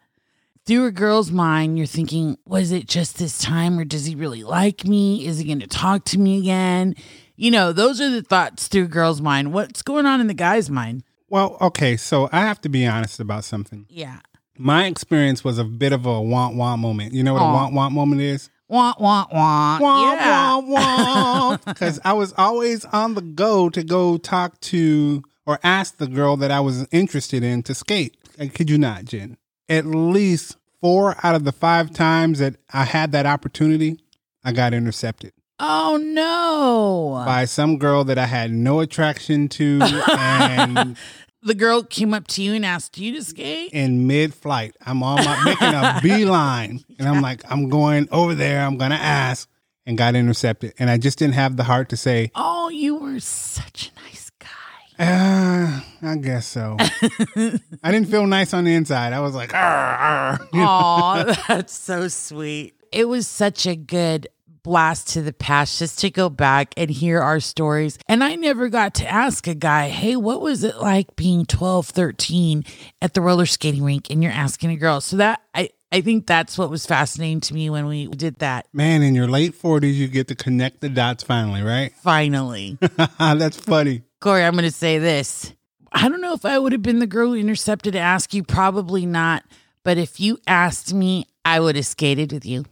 Through 0.66 0.84
a 0.84 0.92
girl's 0.92 1.30
mind, 1.30 1.78
you're 1.78 1.86
thinking, 1.86 2.36
was 2.44 2.70
it 2.70 2.86
just 2.86 3.16
this 3.16 3.38
time 3.38 3.78
or 3.78 3.86
does 3.86 4.04
he 4.04 4.14
really 4.14 4.44
like 4.44 4.84
me? 4.84 5.24
Is 5.24 5.38
he 5.38 5.46
going 5.46 5.60
to 5.60 5.66
talk 5.66 6.04
to 6.04 6.18
me 6.18 6.36
again? 6.36 6.94
You 7.34 7.50
know, 7.50 7.72
those 7.72 8.02
are 8.02 8.10
the 8.10 8.20
thoughts 8.20 8.68
through 8.68 8.84
a 8.84 8.88
girl's 8.88 9.22
mind. 9.22 9.54
What's 9.54 9.80
going 9.80 10.04
on 10.04 10.20
in 10.20 10.26
the 10.26 10.34
guy's 10.34 10.68
mind? 10.68 11.04
Well, 11.30 11.56
okay, 11.62 11.96
so 11.96 12.28
I 12.30 12.40
have 12.40 12.60
to 12.60 12.68
be 12.68 12.86
honest 12.86 13.20
about 13.20 13.44
something. 13.44 13.86
Yeah. 13.88 14.18
My 14.60 14.86
experience 14.86 15.42
was 15.42 15.58
a 15.58 15.64
bit 15.64 15.92
of 15.92 16.04
a 16.06 16.20
want 16.20 16.54
want 16.54 16.80
moment. 16.80 17.14
You 17.14 17.22
know 17.24 17.32
what 17.32 17.42
Aw. 17.42 17.50
a 17.50 17.54
want 17.54 17.74
want 17.74 17.94
moment 17.94 18.20
is? 18.20 18.50
Want, 18.68 19.00
want, 19.00 19.32
want. 19.32 19.82
Yeah. 19.82 20.56
wah, 20.58 20.60
wah. 20.60 21.56
Because 21.66 21.98
I 22.04 22.12
was 22.12 22.32
always 22.38 22.84
on 22.84 23.14
the 23.14 23.22
go 23.22 23.68
to 23.70 23.82
go 23.82 24.16
talk 24.16 24.60
to 24.60 25.22
or 25.46 25.58
ask 25.64 25.96
the 25.96 26.06
girl 26.06 26.36
that 26.36 26.50
I 26.52 26.60
was 26.60 26.86
interested 26.92 27.42
in 27.42 27.62
to 27.64 27.74
skate. 27.74 28.16
I 28.38 28.46
kid 28.46 28.70
you 28.70 28.78
not, 28.78 29.06
Jen. 29.06 29.38
At 29.68 29.86
least 29.86 30.56
four 30.80 31.16
out 31.24 31.34
of 31.34 31.44
the 31.44 31.52
five 31.52 31.90
times 31.92 32.38
that 32.38 32.56
I 32.72 32.84
had 32.84 33.10
that 33.12 33.26
opportunity, 33.26 33.98
I 34.44 34.52
got 34.52 34.72
intercepted 34.72 35.32
Oh, 35.58 35.98
no. 36.00 37.24
by 37.24 37.44
some 37.46 37.76
girl 37.78 38.04
that 38.04 38.18
I 38.18 38.26
had 38.26 38.52
no 38.52 38.80
attraction 38.80 39.48
to. 39.48 39.80
and 40.12 40.96
the 41.42 41.54
girl 41.54 41.82
came 41.82 42.12
up 42.14 42.26
to 42.28 42.42
you 42.42 42.54
and 42.54 42.64
asked 42.66 42.98
you 42.98 43.12
to 43.14 43.24
skate? 43.24 43.72
in 43.72 44.06
mid 44.06 44.34
flight, 44.34 44.76
I'm 44.84 45.02
on 45.02 45.24
my 45.24 45.44
making 45.44 45.68
a 45.68 46.00
beeline. 46.02 46.84
And 46.98 47.08
I'm 47.08 47.22
like, 47.22 47.40
I'm 47.50 47.70
going 47.70 48.08
over 48.12 48.34
there. 48.34 48.60
I'm 48.60 48.76
going 48.76 48.90
to 48.90 48.96
ask. 48.96 49.48
And 49.86 49.96
got 49.96 50.14
intercepted. 50.14 50.74
And 50.78 50.90
I 50.90 50.98
just 50.98 51.18
didn't 51.18 51.34
have 51.34 51.56
the 51.56 51.64
heart 51.64 51.88
to 51.88 51.96
say, 51.96 52.30
Oh, 52.34 52.68
you 52.68 52.96
were 52.96 53.18
such 53.20 53.90
a 53.90 54.02
nice 54.02 54.30
guy. 54.38 54.50
Uh, 54.98 55.80
I 56.02 56.16
guess 56.16 56.46
so. 56.46 56.76
I 56.78 57.90
didn't 57.90 58.08
feel 58.08 58.26
nice 58.26 58.52
on 58.52 58.64
the 58.64 58.74
inside. 58.74 59.14
I 59.14 59.20
was 59.20 59.34
like. 59.34 59.50
Oh, 59.54 61.34
that's 61.48 61.74
so 61.74 62.08
sweet. 62.08 62.74
It 62.92 63.08
was 63.08 63.26
such 63.26 63.66
a 63.66 63.74
good 63.74 64.28
blast 64.62 65.08
to 65.10 65.22
the 65.22 65.32
past 65.32 65.78
just 65.78 65.98
to 66.00 66.10
go 66.10 66.28
back 66.28 66.74
and 66.76 66.90
hear 66.90 67.20
our 67.20 67.40
stories. 67.40 67.98
And 68.06 68.22
I 68.22 68.34
never 68.34 68.68
got 68.68 68.94
to 68.96 69.08
ask 69.10 69.46
a 69.46 69.54
guy, 69.54 69.88
hey, 69.88 70.16
what 70.16 70.40
was 70.40 70.64
it 70.64 70.76
like 70.78 71.16
being 71.16 71.46
12, 71.46 71.88
13 71.88 72.64
at 73.02 73.14
the 73.14 73.20
roller 73.20 73.46
skating 73.46 73.82
rink 73.82 74.10
and 74.10 74.22
you're 74.22 74.32
asking 74.32 74.70
a 74.70 74.76
girl? 74.76 75.00
So 75.00 75.16
that 75.16 75.40
I 75.54 75.70
I 75.92 76.00
think 76.02 76.26
that's 76.26 76.56
what 76.56 76.70
was 76.70 76.86
fascinating 76.86 77.40
to 77.42 77.54
me 77.54 77.68
when 77.68 77.86
we 77.86 78.06
did 78.06 78.36
that. 78.36 78.68
Man, 78.72 79.02
in 79.02 79.14
your 79.14 79.26
late 79.26 79.60
40s, 79.60 79.94
you 79.94 80.06
get 80.06 80.28
to 80.28 80.36
connect 80.36 80.80
the 80.80 80.88
dots 80.88 81.24
finally, 81.24 81.62
right? 81.62 81.92
Finally. 82.02 82.78
That's 83.18 83.56
funny. 83.56 84.02
Corey, 84.20 84.44
I'm 84.44 84.52
going 84.52 84.64
to 84.64 84.70
say 84.70 84.98
this. 84.98 85.52
I 85.92 86.08
don't 86.08 86.20
know 86.20 86.34
if 86.34 86.44
I 86.44 86.58
would 86.58 86.70
have 86.70 86.82
been 86.82 87.00
the 87.00 87.06
girl 87.08 87.30
who 87.30 87.34
intercepted 87.34 87.94
to 87.94 87.98
ask 87.98 88.32
you. 88.32 88.44
Probably 88.44 89.04
not. 89.04 89.42
But 89.82 89.98
if 89.98 90.20
you 90.20 90.38
asked 90.46 90.94
me, 90.94 91.26
I 91.44 91.58
would 91.58 91.74
have 91.74 91.86
skated 91.86 92.32
with 92.32 92.46
you. 92.46 92.64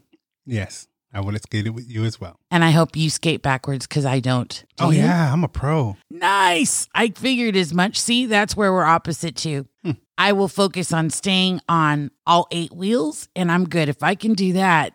Yes, 0.46 0.86
I 1.12 1.20
would 1.20 1.34
have 1.34 1.42
skated 1.42 1.74
with 1.74 1.90
you 1.90 2.04
as 2.04 2.20
well. 2.20 2.38
And 2.50 2.62
I 2.62 2.70
hope 2.70 2.96
you 2.96 3.08
skate 3.08 3.42
backwards 3.42 3.86
because 3.86 4.04
I 4.04 4.20
don't. 4.20 4.64
Do 4.76 4.84
oh, 4.84 4.90
you? 4.90 5.00
yeah, 5.00 5.32
I'm 5.32 5.42
a 5.42 5.48
pro. 5.48 5.96
Nice. 6.10 6.86
I 6.94 7.08
figured 7.10 7.56
as 7.56 7.72
much. 7.72 7.98
See, 7.98 8.26
that's 8.26 8.56
where 8.56 8.72
we're 8.72 8.84
opposite 8.84 9.34
too. 9.36 9.66
Hmm. 9.82 9.92
I 10.18 10.32
will 10.32 10.48
focus 10.48 10.92
on 10.92 11.10
staying 11.10 11.60
on 11.68 12.10
all 12.26 12.46
eight 12.50 12.72
wheels 12.72 13.28
and 13.34 13.50
I'm 13.50 13.68
good. 13.68 13.88
If 13.88 14.02
I 14.02 14.14
can 14.14 14.34
do 14.34 14.52
that, 14.54 14.92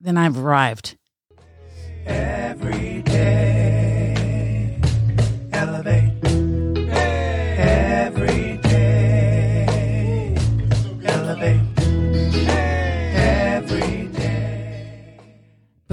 then 0.00 0.16
I've 0.16 0.38
arrived. 0.38 0.96
Every 2.04 3.02
day, 3.02 3.61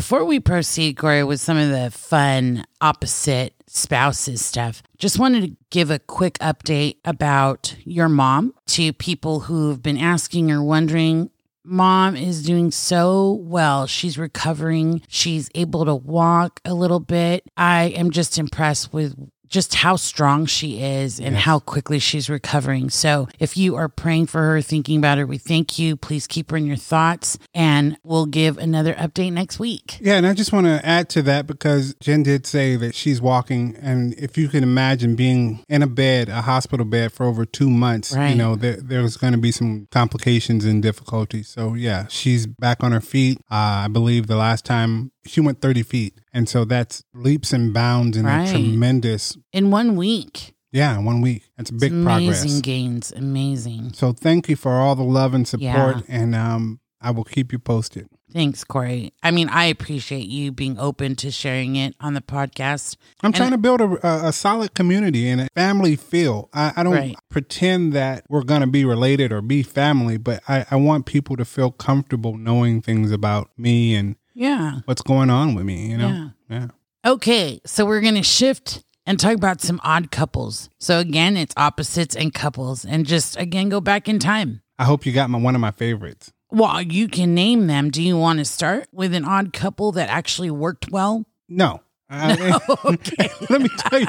Before 0.09 0.25
we 0.25 0.39
proceed, 0.39 0.97
Corey, 0.97 1.23
with 1.23 1.39
some 1.39 1.55
of 1.55 1.69
the 1.69 1.91
fun 1.91 2.65
opposite 2.81 3.53
spouses 3.67 4.43
stuff, 4.43 4.81
just 4.97 5.19
wanted 5.19 5.43
to 5.43 5.55
give 5.69 5.91
a 5.91 5.99
quick 5.99 6.39
update 6.39 6.95
about 7.05 7.75
your 7.83 8.09
mom 8.09 8.55
to 8.69 8.91
people 8.91 9.41
who've 9.41 9.83
been 9.83 9.99
asking 9.99 10.49
or 10.49 10.63
wondering. 10.63 11.29
Mom 11.63 12.15
is 12.15 12.41
doing 12.41 12.71
so 12.71 13.33
well. 13.33 13.85
She's 13.85 14.17
recovering. 14.17 15.03
She's 15.07 15.51
able 15.53 15.85
to 15.85 15.93
walk 15.93 16.59
a 16.65 16.73
little 16.73 16.99
bit. 16.99 17.43
I 17.55 17.89
am 17.89 18.09
just 18.09 18.39
impressed 18.39 18.91
with 18.91 19.15
just 19.49 19.75
how 19.75 19.95
strong 19.95 20.45
she 20.45 20.81
is 20.81 21.19
and 21.19 21.33
Yes. 21.35 21.43
how 21.43 21.59
quickly 21.59 21.99
she's 21.99 22.29
recovering. 22.29 22.89
So, 22.89 23.27
if 23.39 23.57
you 23.57 23.75
are 23.75 23.89
praying 23.89 24.27
for 24.27 24.41
her, 24.41 24.61
thinking 24.61 24.97
about 24.97 25.17
her, 25.17 25.25
we 25.25 25.37
thank 25.37 25.79
you. 25.79 25.95
Please 25.97 26.27
keep 26.27 26.51
her 26.51 26.57
in 26.57 26.65
your 26.65 26.75
thoughts, 26.77 27.37
and 27.53 27.97
we'll 28.03 28.25
give 28.27 28.57
another 28.57 28.93
update 28.93 29.33
next 29.33 29.59
week. 29.59 29.97
Yeah, 30.01 30.15
and 30.15 30.27
I 30.27 30.33
just 30.33 30.53
want 30.53 30.67
to 30.67 30.85
add 30.85 31.09
to 31.09 31.21
that 31.23 31.47
because 31.47 31.95
Jen 31.99 32.23
did 32.23 32.45
say 32.45 32.75
that 32.75 32.93
she's 32.95 33.21
walking, 33.21 33.75
and 33.81 34.13
if 34.15 34.37
you 34.37 34.47
can 34.49 34.63
imagine 34.63 35.15
being 35.15 35.63
in 35.67 35.81
a 35.81 35.87
bed, 35.87 36.29
a 36.29 36.41
hospital 36.41 36.85
bed 36.85 37.11
for 37.11 37.25
over 37.25 37.45
two 37.45 37.69
months, 37.69 38.13
Right. 38.15 38.29
you 38.29 38.35
know, 38.35 38.55
there, 38.55 38.77
there's 38.81 39.17
going 39.17 39.33
to 39.33 39.39
be 39.39 39.51
some 39.51 39.87
complications 39.91 40.65
and 40.65 40.81
difficulties. 40.83 41.47
So 41.49 41.73
yeah, 41.73 42.05
she's 42.09 42.45
back 42.47 42.83
on 42.83 42.91
her 42.91 43.01
feet. 43.01 43.39
Uh, 43.51 43.85
I 43.85 43.87
believe 43.87 44.27
the 44.27 44.35
last 44.35 44.65
time 44.65 45.11
she 45.25 45.41
went 45.41 45.61
30 45.61 45.83
feet, 45.83 46.13
and 46.33 46.47
so 46.49 46.65
that's 46.65 47.03
leaps 47.13 47.53
and 47.53 47.73
bounds 47.73 48.17
and 48.17 48.25
Right. 48.25 48.47
a 48.47 48.51
tremendous. 48.51 49.37
In 49.53 49.71
one 49.71 49.95
week, 49.95 50.53
Yeah, 50.71 50.97
in 50.99 51.05
one 51.05 51.21
week. 51.21 51.43
That's 51.57 51.71
big 51.71 51.91
amazing 51.91 52.05
progress. 52.51 52.61
gains. 52.61 53.11
Amazing. 53.15 53.93
So 53.93 54.11
thank 54.11 54.47
you 54.49 54.55
for 54.55 54.73
all 54.73 54.95
the 54.95 55.03
love 55.03 55.33
and 55.33 55.47
support, 55.47 55.97
Yeah. 55.97 56.01
and 56.07 56.35
um, 56.35 56.79
I 57.01 57.11
will 57.11 57.23
keep 57.23 57.51
you 57.51 57.59
posted. 57.59 58.07
Thanks, 58.31 58.63
Corey. 58.63 59.11
I 59.23 59.31
mean, 59.31 59.49
I 59.49 59.63
appreciate 59.65 60.27
you 60.27 60.51
being 60.51 60.77
open 60.77 61.15
to 61.15 61.31
sharing 61.31 61.75
it 61.75 61.95
on 61.99 62.13
the 62.13 62.21
podcast. 62.21 62.95
I'm 63.23 63.29
And- 63.29 63.35
trying 63.35 63.49
to 63.51 63.57
build 63.57 63.81
a, 63.81 64.07
a, 64.07 64.27
a 64.27 64.31
solid 64.31 64.75
community 64.75 65.27
and 65.27 65.41
a 65.41 65.47
family 65.55 65.95
feel. 65.95 66.47
I, 66.53 66.71
I 66.75 66.83
don't 66.83 66.93
Right. 66.93 67.15
pretend 67.31 67.93
that 67.93 68.25
we're 68.29 68.43
going 68.43 68.61
to 68.61 68.67
be 68.67 68.85
related 68.85 69.31
or 69.31 69.41
be 69.41 69.63
family, 69.63 70.17
but 70.17 70.43
I, 70.47 70.63
I 70.69 70.75
want 70.75 71.07
people 71.07 71.37
to 71.37 71.45
feel 71.45 71.71
comfortable 71.71 72.37
knowing 72.37 72.83
things 72.83 73.11
about 73.11 73.49
me 73.57 73.95
and 73.95 74.15
Yeah. 74.39 74.79
what's 74.85 75.01
going 75.01 75.29
on 75.29 75.53
with 75.53 75.65
me, 75.65 75.87
you 75.87 75.97
know? 75.97 76.07
Yeah. 76.07 76.29
Yeah. 76.49 76.67
Okay, 77.05 77.59
so 77.65 77.85
we're 77.85 77.99
going 78.01 78.15
to 78.15 78.23
shift 78.23 78.83
and 79.05 79.19
talk 79.19 79.35
about 79.35 79.59
some 79.59 79.81
odd 79.83 80.11
couples. 80.11 80.69
So 80.79 80.99
again, 80.99 81.35
it's 81.35 81.53
opposites 81.57 82.15
and 82.15 82.33
couples 82.33 82.85
and 82.85 83.05
just 83.05 83.35
again 83.37 83.67
go 83.67 83.81
back 83.81 84.07
in 84.07 84.17
time. 84.17 84.61
I 84.77 84.85
hope 84.85 85.05
you 85.05 85.11
got 85.11 85.29
my 85.29 85.37
one 85.37 85.55
of 85.55 85.61
my 85.61 85.71
favorites. 85.71 86.31
Well, 86.51 86.81
you 86.81 87.09
can 87.09 87.35
name 87.35 87.67
them. 87.67 87.89
Do 87.91 88.01
you 88.01 88.17
want 88.17 88.39
to 88.39 88.45
start 88.45 88.87
with 88.93 89.13
an 89.13 89.25
odd 89.25 89.51
couple 89.51 89.91
that 89.91 90.09
actually 90.09 90.51
worked 90.51 90.89
well? 90.89 91.25
No. 91.49 91.81
I- 92.09 92.59
let 93.49 93.61
me 93.61 93.69
tell 93.77 93.99
you. 93.99 94.07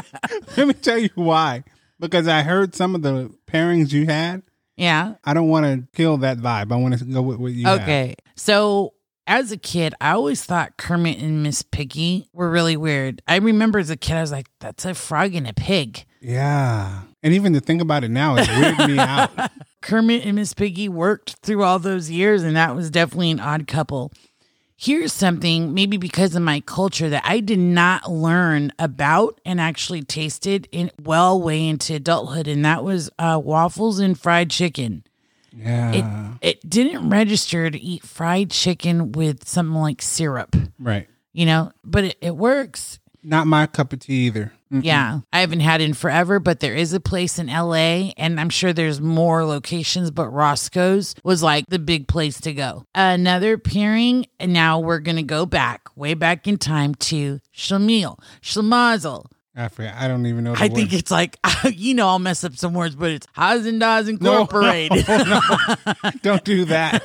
Let 0.57 0.69
me 0.69 0.75
tell 0.75 0.99
you 0.99 1.11
why. 1.17 1.65
Because 1.99 2.29
I 2.29 2.43
heard 2.43 2.75
some 2.77 2.95
of 2.95 3.03
the 3.03 3.31
pairings 3.47 3.93
you 3.93 4.07
had. 4.07 4.43
Yeah. 4.77 5.17
I 5.25 5.35
don't 5.35 5.49
want 5.49 5.67
to 5.67 5.89
kill 5.95 6.19
that 6.19 6.39
vibe. 6.39 6.73
I 6.73 6.77
want 6.77 6.99
to 6.99 7.05
go 7.05 7.21
with 7.21 7.39
what 7.39 7.53
you 7.53 7.67
have. 7.67 7.81
Okay. 7.83 8.15
So 8.37 8.95
as 9.27 9.53
a 9.53 9.57
kid, 9.57 9.95
I 10.01 10.13
always 10.13 10.45
thought 10.45 10.77
Kermit 10.77 11.19
and 11.19 11.43
Miss 11.43 11.63
Piggy 11.63 12.29
were 12.33 12.51
really 12.51 12.77
weird. 12.77 13.23
I 13.29 13.37
remember 13.37 13.79
as 13.79 13.91
a 13.91 13.97
kid, 13.97 14.17
I 14.17 14.21
was 14.21 14.33
like, 14.33 14.49
that's 14.59 14.85
a 14.85 14.95
frog 14.95 15.35
and 15.35 15.47
a 15.47 15.53
pig. 15.53 16.05
Yeah. 16.21 17.03
And 17.23 17.35
even 17.35 17.53
to 17.53 17.61
think 17.61 17.81
about 17.81 18.05
it 18.05 18.11
now, 18.11 18.37
it 18.37 18.49
weirded 18.49 18.89
me 18.89 18.99
out. 18.99 19.31
Kermit 19.83 20.25
and 20.27 20.37
Miss 20.37 20.53
Piggy 20.53 20.89
worked 20.89 21.37
through 21.43 21.63
all 21.63 21.79
those 21.79 22.11
years, 22.11 22.43
and 22.43 22.57
that 22.57 22.75
was 22.75 22.91
definitely 22.91 23.31
an 23.31 23.41
odd 23.41 23.67
couple. 23.67 24.13
Here's 24.77 25.13
something, 25.13 25.75
maybe 25.75 25.99
because 25.99 26.35
of 26.35 26.43
my 26.43 26.61
culture, 26.61 27.11
that 27.11 27.23
I 27.27 27.41
did 27.41 27.59
not 27.59 28.11
learn 28.11 28.73
about 28.79 29.39
and 29.45 29.61
actually 29.61 30.03
tasted 30.03 30.69
in 30.73 30.91
well 31.03 31.41
way 31.41 31.67
into 31.69 31.95
adulthood, 31.95 32.49
and 32.49 32.65
that 32.65 32.83
was 32.83 33.11
uh, 33.19 33.41
waffles 33.43 33.99
and 33.99 34.19
fried 34.19 34.51
chicken. 34.51 35.05
Yeah. 35.53 35.93
It 35.93 36.05
it 36.41 36.71
didn't 36.71 37.09
register 37.11 37.71
to 37.71 37.81
eat 37.81 38.05
fried 38.05 38.51
chicken 38.51 39.13
with 39.13 39.47
something 39.49 39.75
like 39.75 40.03
syrup, 40.03 40.57
right. 40.79 41.09
you 41.33 41.47
know, 41.47 41.73
but 41.85 42.05
it, 42.05 42.17
it 42.21 42.37
works. 42.37 42.99
Not 43.23 43.47
my 43.47 43.67
cup 43.67 43.93
of 43.93 44.01
tea 44.01 44.27
either. 44.27 44.53
Mm. 44.73 44.85
Yeah. 44.85 45.21
I 45.33 45.41
haven't 45.41 45.61
had 45.61 45.81
it 45.81 45.85
in 45.85 45.95
forever, 45.95 46.39
but 46.39 46.61
there 46.61 46.75
is 46.75 46.93
a 46.93 47.01
place 47.01 47.39
in 47.39 47.49
LA 47.49 48.13
and 48.17 48.41
I'm 48.41 48.51
sure 48.51 48.73
there's 48.73 49.01
more 49.01 49.45
locations, 49.45 50.11
but 50.11 50.29
Roscoe's 50.29 51.15
was 51.25 51.43
like 51.43 51.67
the 51.69 51.79
big 51.79 52.09
place 52.09 52.41
to 52.43 52.53
go. 52.55 52.85
Another 52.95 53.59
pairing, 53.59 54.27
and 54.39 54.53
now 54.53 54.79
we're 54.79 55.01
going 55.01 55.17
to 55.17 55.23
go 55.23 55.45
back, 55.45 55.89
way 55.97 56.15
back 56.15 56.47
in 56.47 56.57
time 56.57 56.95
to 56.97 57.41
Schlemiel, 57.55 58.19
Schlemazel. 58.41 59.27
I 59.57 59.69
forget. 59.69 59.95
I 59.97 60.07
don't 60.07 60.27
even 60.27 60.45
know. 60.45 60.55
The 60.55 60.63
I 60.63 60.69
think 60.69 60.93
it's 60.93 61.11
like, 61.11 61.39
you 61.65 61.95
know, 61.95 62.07
I'll 62.07 62.19
mess 62.21 62.45
up 62.45 62.57
some 62.57 62.73
words, 62.73 62.95
but 62.95 63.11
it's 63.11 63.27
Hazendas 63.37 64.21
No, 64.21 64.43
Incorporated. 64.43 65.09
no, 65.09 65.41
don't 66.23 66.45
do 66.45 66.65
that. 66.67 67.03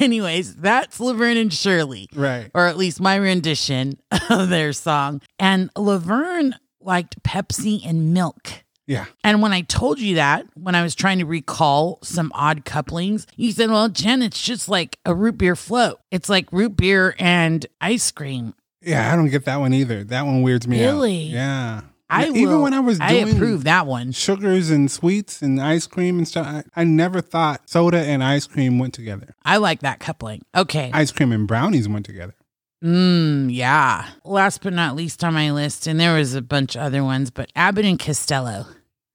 Anyways, 0.00 0.56
that's 0.56 0.98
Laverne 0.98 1.36
and 1.36 1.52
Shirley. 1.52 2.08
Right. 2.14 2.50
or 2.54 2.66
at 2.66 2.76
least 2.76 3.00
my 3.00 3.16
rendition 3.16 3.98
of 4.30 4.48
their 4.48 4.72
song. 4.72 5.22
And 5.38 5.70
Laverne 5.76 6.56
liked 6.80 7.22
Pepsi 7.22 7.86
and 7.86 8.12
milk. 8.12 8.64
Yeah. 8.86 9.06
And 9.22 9.40
when 9.40 9.52
I 9.52 9.62
told 9.62 9.98
you 9.98 10.16
that, 10.16 10.46
when 10.54 10.74
I 10.74 10.82
was 10.82 10.94
trying 10.94 11.18
to 11.20 11.24
recall 11.24 11.98
some 12.02 12.30
odd 12.34 12.64
couplings, 12.66 13.26
you 13.36 13.50
said, 13.52 13.70
Well, 13.70 13.88
Jen, 13.88 14.20
it's 14.22 14.42
just 14.42 14.68
like 14.68 14.98
a 15.06 15.14
root 15.14 15.38
beer 15.38 15.56
float. 15.56 16.00
It's 16.10 16.28
like 16.28 16.52
root 16.52 16.76
beer 16.76 17.14
and 17.18 17.64
ice 17.80 18.10
cream. 18.10 18.54
Yeah. 18.86 19.12
I 19.12 19.16
don't 19.16 19.28
get 19.28 19.44
that 19.46 19.56
one 19.60 19.72
either. 19.74 20.04
That 20.04 20.26
one 20.26 20.42
weirds 20.42 20.66
me 20.68 20.80
Really? 20.80 21.28
out. 21.28 21.32
Yeah. 21.34 21.80
I 22.10 22.24
Yeah, 22.26 22.30
even 22.32 22.48
will- 22.56 22.62
when 22.62 22.74
I 22.74 22.80
was 22.80 23.00
I 23.00 23.08
doing 23.20 23.34
approve 23.34 23.64
that 23.64 23.86
one. 23.86 24.12
sugars 24.12 24.70
and 24.70 24.90
sweets 24.90 25.40
and 25.42 25.60
ice 25.60 25.86
cream 25.86 26.18
and 26.18 26.28
stuff, 26.28 26.46
I, 26.46 26.62
I 26.76 26.84
never 26.84 27.20
thought 27.20 27.68
soda 27.68 27.98
and 27.98 28.22
ice 28.22 28.46
cream 28.46 28.78
went 28.78 28.92
together. 28.94 29.34
I 29.44 29.56
like 29.56 29.80
that 29.80 30.00
coupling. 30.00 30.42
Okay. 30.54 30.90
Ice 30.92 31.10
cream 31.10 31.32
and 31.32 31.48
brownies 31.48 31.88
went 31.88 32.04
together. 32.04 32.34
Mmm, 32.84 33.48
yeah. 33.52 34.06
Last 34.24 34.62
but 34.62 34.74
not 34.74 34.94
least 34.94 35.24
on 35.24 35.32
my 35.32 35.50
list, 35.50 35.86
and 35.86 35.98
there 35.98 36.14
was 36.16 36.34
a 36.34 36.42
bunch 36.42 36.76
of 36.76 36.82
other 36.82 37.02
ones, 37.02 37.30
but 37.30 37.50
Abbott 37.56 37.86
and 37.86 37.98
Costello. 37.98 38.66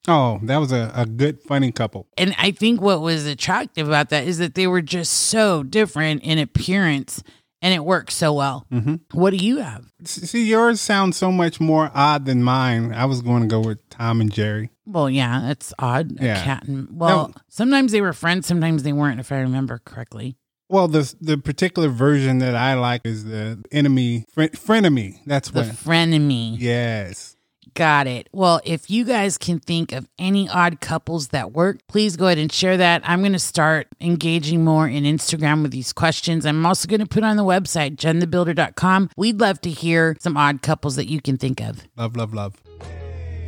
Oh, 0.08 0.40
that 0.44 0.58
was 0.58 0.72
a, 0.72 0.92
a 0.96 1.06
good, 1.06 1.40
funny 1.44 1.72
couple. 1.72 2.08
And 2.18 2.34
I 2.40 2.50
think 2.52 2.82
what 2.82 3.02
was 3.02 3.28
attractive 3.28 3.88
about 3.88 4.10
that 4.10 4.26
is 4.26 4.40
that 4.40 4.56
they 4.56 4.66
were 4.66 4.82
just 4.82 5.14
so 5.14 5.62
different 5.62 6.24
in 6.24 6.40
appearance 6.40 7.22
and 7.62 7.74
it 7.74 7.84
works 7.84 8.14
so 8.16 8.34
well. 8.34 8.66
hmm 8.70 8.96
What 9.14 9.32
do 9.32 9.38
you 9.38 9.58
have? 9.58 9.86
See, 10.06 10.46
yours 10.46 10.80
sounds 10.82 11.18
so 11.18 11.32
much 11.32 11.60
more 11.60 11.92
odd 11.94 12.26
than 12.26 12.42
mine. 12.44 12.94
I 12.94 13.06
was 13.06 13.22
going 13.22 13.42
to 13.42 13.48
go 13.48 13.60
with 13.60 13.88
Tom 13.90 14.22
and 14.22 14.32
Jerry. 14.32 14.70
Well, 14.86 15.10
yeah, 15.10 15.50
it's 15.52 15.74
odd. 15.78 16.20
A 16.20 16.26
Yeah. 16.26 16.44
cat 16.44 16.64
and 16.68 16.88
well, 16.92 17.28
No. 17.30 17.34
sometimes 17.50 17.92
they 17.92 18.02
were 18.02 18.14
friends, 18.14 18.48
sometimes 18.48 18.84
they 18.84 18.94
weren't, 18.94 19.20
if 19.20 19.32
I 19.32 19.40
remember 19.40 19.80
correctly. 19.86 20.36
Well, 20.72 20.88
the 20.88 21.12
the 21.20 21.38
particular 21.38 21.90
version 21.90 22.38
that 22.40 22.56
I 22.56 22.76
like 22.76 23.02
is 23.04 23.26
the 23.26 23.64
enemy 23.72 24.26
fren- 24.32 24.50
frenemy. 24.50 25.20
That's 25.26 25.52
what. 25.54 25.64
The 25.64 25.70
what. 25.70 25.78
frenemy. 25.78 26.58
Yes. 26.60 27.36
Got 27.74 28.08
it. 28.08 28.30
Well, 28.32 28.62
if 28.64 28.90
you 28.90 29.06
guys 29.06 29.38
can 29.38 29.60
think 29.60 29.92
of 29.92 30.08
any 30.18 30.48
odd 30.50 30.82
couples 30.82 31.30
that 31.30 31.52
work, 31.52 31.80
please 31.88 32.16
go 32.16 32.26
ahead 32.28 32.38
and 32.38 32.52
share 32.52 32.78
that. 32.78 33.02
I'm 33.06 33.20
going 33.22 33.34
to 33.34 33.40
start 33.40 33.88
engaging 34.02 34.64
more 34.64 34.88
in 34.88 35.04
Instagram 35.04 35.62
with 35.62 35.72
these 35.72 35.94
questions. 35.94 36.46
I'm 36.46 36.66
also 36.66 36.88
going 36.88 37.00
to 37.02 37.06
put 37.06 37.24
on 37.24 37.38
the 37.38 37.44
website, 37.44 37.96
jenthebuilder.com. 37.96 39.10
We'd 39.18 39.40
love 39.40 39.62
to 39.62 39.70
hear 39.70 40.16
some 40.20 40.38
odd 40.38 40.62
couples 40.62 40.96
that 40.96 41.08
you 41.10 41.22
can 41.22 41.38
think 41.38 41.62
of. 41.62 41.88
Love, 41.98 42.16
love, 42.16 42.34
love. 42.34 42.56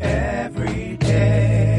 Every 0.01 0.17
day, 0.17 0.41
elevate. 0.51 0.51
Every 0.81 0.97
day, 0.97 1.70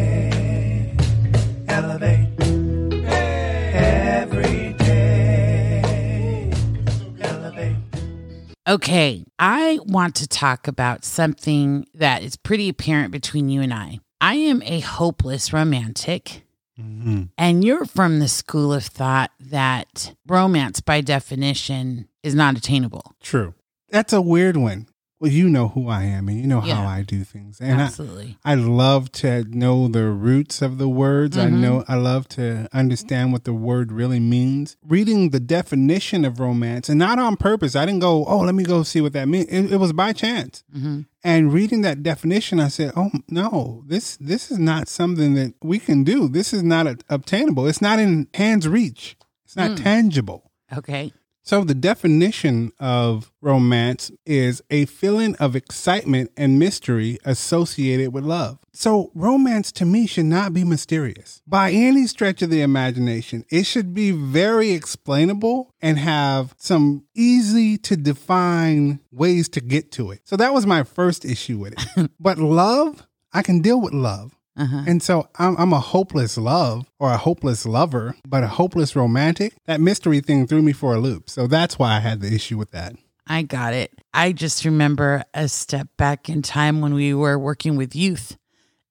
Okay, 8.69 9.25
I 9.41 9.81
want 9.85 10.15
to 10.17 10.29
talk 10.29 10.69
about 10.69 11.05
something 11.05 11.85
that 11.95 12.23
is 12.23 12.37
pretty 12.37 12.69
apparent 12.69 13.11
between 13.11 13.49
you 13.49 13.61
and 13.61 13.75
I. 13.75 13.99
I 14.21 14.35
am 14.35 14.63
a 14.63 14.81
hopeless 14.81 15.53
romantic, 15.53 16.45
Mm-hmm. 16.81 17.25
and 17.37 17.63
you're 17.63 17.85
from 17.85 18.19
the 18.19 18.29
school 18.29 18.73
of 18.73 18.83
thought 18.87 19.31
that 19.39 20.15
romance, 20.27 20.81
by 20.81 21.03
definition, 21.03 22.09
is 22.23 22.35
not 22.35 22.57
attainable. 22.57 23.15
True. 23.23 23.53
That's 23.91 24.15
a 24.15 24.23
weird 24.23 24.57
one. 24.57 24.87
Well, 25.23 25.31
you 25.31 25.49
know 25.49 25.69
who 25.69 25.89
I 25.89 26.03
am 26.03 26.29
and 26.29 26.37
you 26.41 26.49
know 26.49 26.65
Yeah. 26.65 26.75
how 26.83 26.87
I 26.89 27.03
do 27.03 27.23
things. 27.23 27.61
And 27.61 27.81
I, 27.81 27.85
Absolutely. 27.85 28.39
I 28.45 28.57
love 28.57 29.13
to 29.13 29.45
know 29.45 29.87
the 29.87 30.07
roots 30.09 30.61
of 30.61 30.79
the 30.79 30.89
words. 30.89 31.39
I 31.39 31.47
Mhm. 31.47 31.61
know 31.61 31.85
I 31.87 31.95
love 31.95 32.27
to 32.31 32.69
understand 32.73 33.31
what 33.33 33.45
the 33.45 33.53
word 33.55 33.93
really 33.93 34.19
means. 34.19 34.77
Reading 34.85 35.31
the 35.31 35.39
definition 35.39 36.25
of 36.25 36.41
romance, 36.41 36.89
and 36.89 36.99
not 36.99 37.21
on 37.21 37.37
purpose. 37.37 37.77
I 37.77 37.87
didn't 37.87 38.01
go, 38.01 38.25
oh, 38.25 38.39
let 38.41 38.57
me 38.57 38.65
go 38.65 38.83
see 38.83 39.01
what 39.01 39.13
that 39.13 39.29
means. 39.29 39.47
It, 39.49 39.71
it 39.75 39.77
was 39.77 39.93
by 39.93 40.13
chance. 40.13 40.65
hmm 40.73 41.03
And 41.23 41.53
reading 41.53 41.83
that 41.83 42.03
definition, 42.03 42.59
I 42.59 42.67
said, 42.67 42.91
"Oh 42.97 43.13
no, 43.31 43.85
this 43.87 44.17
this 44.17 44.51
is 44.51 44.59
not 44.59 44.89
something 44.89 45.35
that 45.35 45.55
we 45.63 45.79
can 45.79 46.03
do. 46.03 46.27
This 46.29 46.53
is 46.53 46.65
not 46.65 46.89
a- 46.89 46.99
obtainable. 47.09 47.69
It's 47.69 47.81
not 47.81 48.01
in 48.01 48.27
hands 48.35 48.67
reach. 48.67 49.17
It's 49.45 49.55
not 49.55 49.71
Mm. 49.71 49.83
tangible." 49.85 50.51
Okay. 50.77 51.13
So 51.45 51.65
the 51.65 51.75
definition 51.75 52.73
of 52.79 53.33
romance 53.41 54.13
is 54.25 54.63
a 54.71 54.87
feeling 54.87 55.35
of 55.37 55.57
excitement 55.57 56.31
and 56.37 56.59
mystery 56.59 57.19
associated 57.25 58.13
with 58.13 58.25
love. 58.25 58.59
So 58.73 59.11
romance 59.15 59.73
to 59.73 59.85
me 59.85 60.07
should 60.07 60.27
not 60.27 60.55
be 60.55 60.63
mysterious. 60.63 61.43
By 61.47 61.73
any 61.73 62.07
stretch 62.07 62.43
of 62.43 62.51
the 62.51 62.63
imagination, 62.63 63.45
it 63.51 63.65
should 63.65 63.93
be 63.93 64.13
very 64.13 64.71
explainable 64.71 65.75
and 65.81 65.99
have 65.99 66.55
some 66.59 67.05
easy 67.15 67.77
to 67.79 67.97
define 67.97 69.01
ways 69.11 69.49
to 69.51 69.61
get 69.61 69.91
to 69.93 70.13
it. 70.13 70.21
So 70.25 70.37
that 70.37 70.55
was 70.55 70.65
my 70.65 70.85
first 70.85 71.25
issue 71.25 71.59
with 71.59 71.75
it. 71.97 72.11
but 72.21 72.39
love, 72.39 73.07
I 73.33 73.43
can 73.43 73.61
deal 73.61 73.81
with 73.81 73.93
love. 73.93 74.37
Uh-huh. 74.57 74.85
And 74.87 75.03
so 75.03 75.29
I'm, 75.39 75.57
I'm 75.57 75.73
a 75.73 75.81
hopeless 75.81 76.37
love 76.37 76.87
or 76.99 77.11
a 77.13 77.17
hopeless 77.17 77.65
lover, 77.65 78.17
but 78.27 78.45
a 78.45 78.49
hopeless 78.49 78.95
romantic. 78.95 79.55
That 79.67 79.81
mystery 79.81 80.21
thing 80.21 80.47
threw 80.47 80.63
me 80.63 80.73
for 80.73 80.95
a 80.95 80.99
loop. 80.99 81.31
So 81.31 81.47
that's 81.47 81.79
why 81.79 81.97
I 81.97 82.01
had 82.01 82.21
the 82.21 82.35
issue 82.35 82.59
with 82.59 82.71
that. 82.73 82.95
I 83.27 83.43
got 83.43 83.73
it. 83.73 83.93
I 84.13 84.33
just 84.33 84.65
remember 84.65 85.25
a 85.33 85.49
step 85.49 85.89
back 85.97 86.29
in 86.29 86.43
time 86.43 86.81
when 86.81 86.93
we 86.95 87.15
were 87.15 87.39
working 87.39 87.77
with 87.77 87.97
youth. 87.97 88.37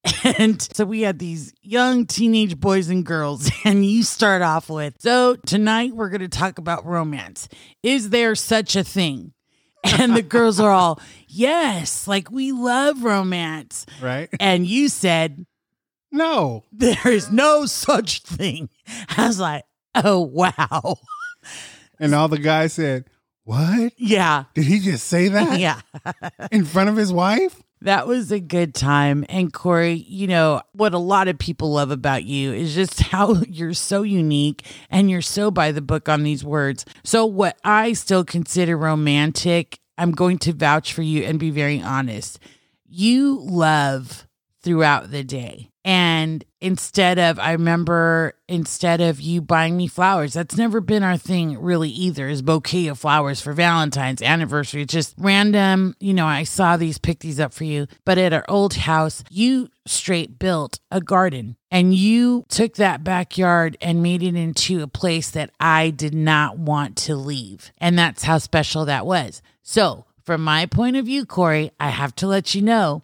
And 0.24 0.60
so 0.74 0.86
we 0.86 1.02
had 1.02 1.20
these 1.20 1.54
young 1.62 2.08
teenage 2.08 2.60
boys 2.60 2.90
and 2.90 3.06
girls, 3.06 3.52
and 3.66 3.86
you 3.86 4.02
start 4.02 4.42
off 4.42 4.68
with, 4.70 4.96
So 5.00 5.36
tonight 5.46 5.94
we're 5.94 6.10
going 6.10 6.22
to 6.22 6.28
talk 6.28 6.58
about 6.58 6.86
romance. 6.86 7.48
Is 7.84 8.10
there 8.10 8.34
such 8.36 8.76
a 8.76 8.84
thing? 8.84 9.34
And 9.84 10.16
the 10.16 10.22
girls 10.22 10.60
are 10.60 10.72
all, 10.72 11.00
Yes, 11.28 12.08
like 12.08 12.32
we 12.32 12.52
love 12.52 13.04
romance. 13.04 13.86
Right? 14.02 14.30
And 14.40 14.66
you 14.66 14.90
said, 14.90 15.46
No. 16.12 16.64
There 16.72 17.12
is 17.12 17.32
no 17.32 17.66
such 17.66 18.22
thing. 18.24 18.70
I 19.18 19.28
was 19.28 19.40
like, 19.40 19.64
Oh, 19.96 20.22
wow. 20.22 20.98
And 22.00 22.16
all 22.16 22.28
the 22.28 22.40
guys 22.40 22.74
said, 22.74 23.06
What? 23.44 23.94
Yeah. 23.98 24.46
Did 24.54 24.66
he 24.66 24.80
just 24.80 25.08
say 25.08 25.28
that 25.30 25.60
Yeah. 25.60 25.82
in 26.52 26.66
front 26.66 26.90
of 26.90 26.96
his 26.96 27.12
wife? 27.14 27.62
That 27.84 28.06
was 28.06 28.32
a 28.32 28.40
good 28.40 28.76
time. 28.76 29.26
And 29.28 29.52
Corey, 29.52 29.94
you 29.94 30.28
know, 30.28 30.62
what 30.74 30.94
a 30.94 31.00
lot 31.00 31.28
of 31.28 31.40
people 31.40 31.72
love 31.74 31.90
about 31.90 32.24
you 32.24 32.54
is 32.54 32.76
just 32.76 33.00
how 33.12 33.42
you're 33.50 33.74
so 33.74 34.04
unique 34.04 34.66
and 34.92 35.10
you're 35.10 35.24
so 35.24 35.50
by 35.50 35.72
the 35.72 35.82
book 35.82 36.08
on 36.08 36.22
these 36.24 36.44
words. 36.44 36.86
So, 37.04 37.26
what 37.26 37.58
I 37.64 37.94
still 37.94 38.24
consider 38.24 38.78
romantic, 38.78 39.80
I'm 39.98 40.12
going 40.12 40.38
to 40.40 40.54
vouch 40.54 40.94
for 40.94 41.02
you 41.02 41.24
and 41.24 41.40
be 41.40 41.50
very 41.50 41.82
honest. 41.82 42.40
You 42.88 43.40
love 43.42 44.28
throughout 44.62 45.10
the 45.10 45.24
day. 45.24 45.71
And 45.84 46.46
instead 46.60 47.18
of, 47.18 47.40
I 47.40 47.54
remember 47.54 48.36
instead 48.48 49.02
of 49.02 49.20
you 49.20 49.42
buying 49.42 49.76
me 49.76 49.88
flowers, 49.88 50.34
that's 50.34 50.56
never 50.56 50.80
been 50.80 51.02
our 51.02 51.18
thing 51.18 51.60
really 51.60 51.90
either, 51.90 52.28
is 52.28 52.44
bouquet 52.44 52.88
of 52.88 53.00
flowers 53.00 53.42
for 53.42 53.54
Valentine's 53.54 54.22
anniversary. 54.22 54.84
It's 54.84 54.94
just 54.94 55.16
random. 55.18 55.96
You 56.00 56.14
know, 56.14 56.28
I 56.28 56.44
saw 56.44 56.78
these, 56.78 57.00
picked 57.00 57.22
these 57.22 57.40
up 57.40 57.54
for 57.54 57.64
you. 57.64 57.88
But 58.06 58.20
at 58.20 58.34
our 58.34 58.46
old 58.48 58.76
house, 58.76 59.24
you 59.32 59.70
straight 59.88 60.38
built 60.38 60.80
a 60.92 61.02
garden 61.02 61.56
and 61.72 61.96
you 61.96 62.46
took 62.50 62.76
that 62.76 63.04
backyard 63.04 63.76
and 63.82 64.04
made 64.04 64.22
it 64.22 64.36
into 64.36 64.84
a 64.84 64.88
place 64.88 65.32
that 65.32 65.50
I 65.60 65.90
did 65.90 66.14
not 66.14 66.60
want 66.60 66.96
to 66.98 67.16
leave. 67.16 67.72
And 67.80 67.98
that's 67.98 68.24
how 68.24 68.38
special 68.38 68.86
that 68.86 69.06
was. 69.06 69.42
So, 69.64 70.06
from 70.24 70.44
my 70.44 70.68
point 70.68 70.98
of 70.98 71.06
view, 71.06 71.26
Corey, 71.26 71.72
I 71.80 71.90
have 71.90 72.16
to 72.18 72.28
let 72.28 72.54
you 72.54 72.62
know 72.62 73.02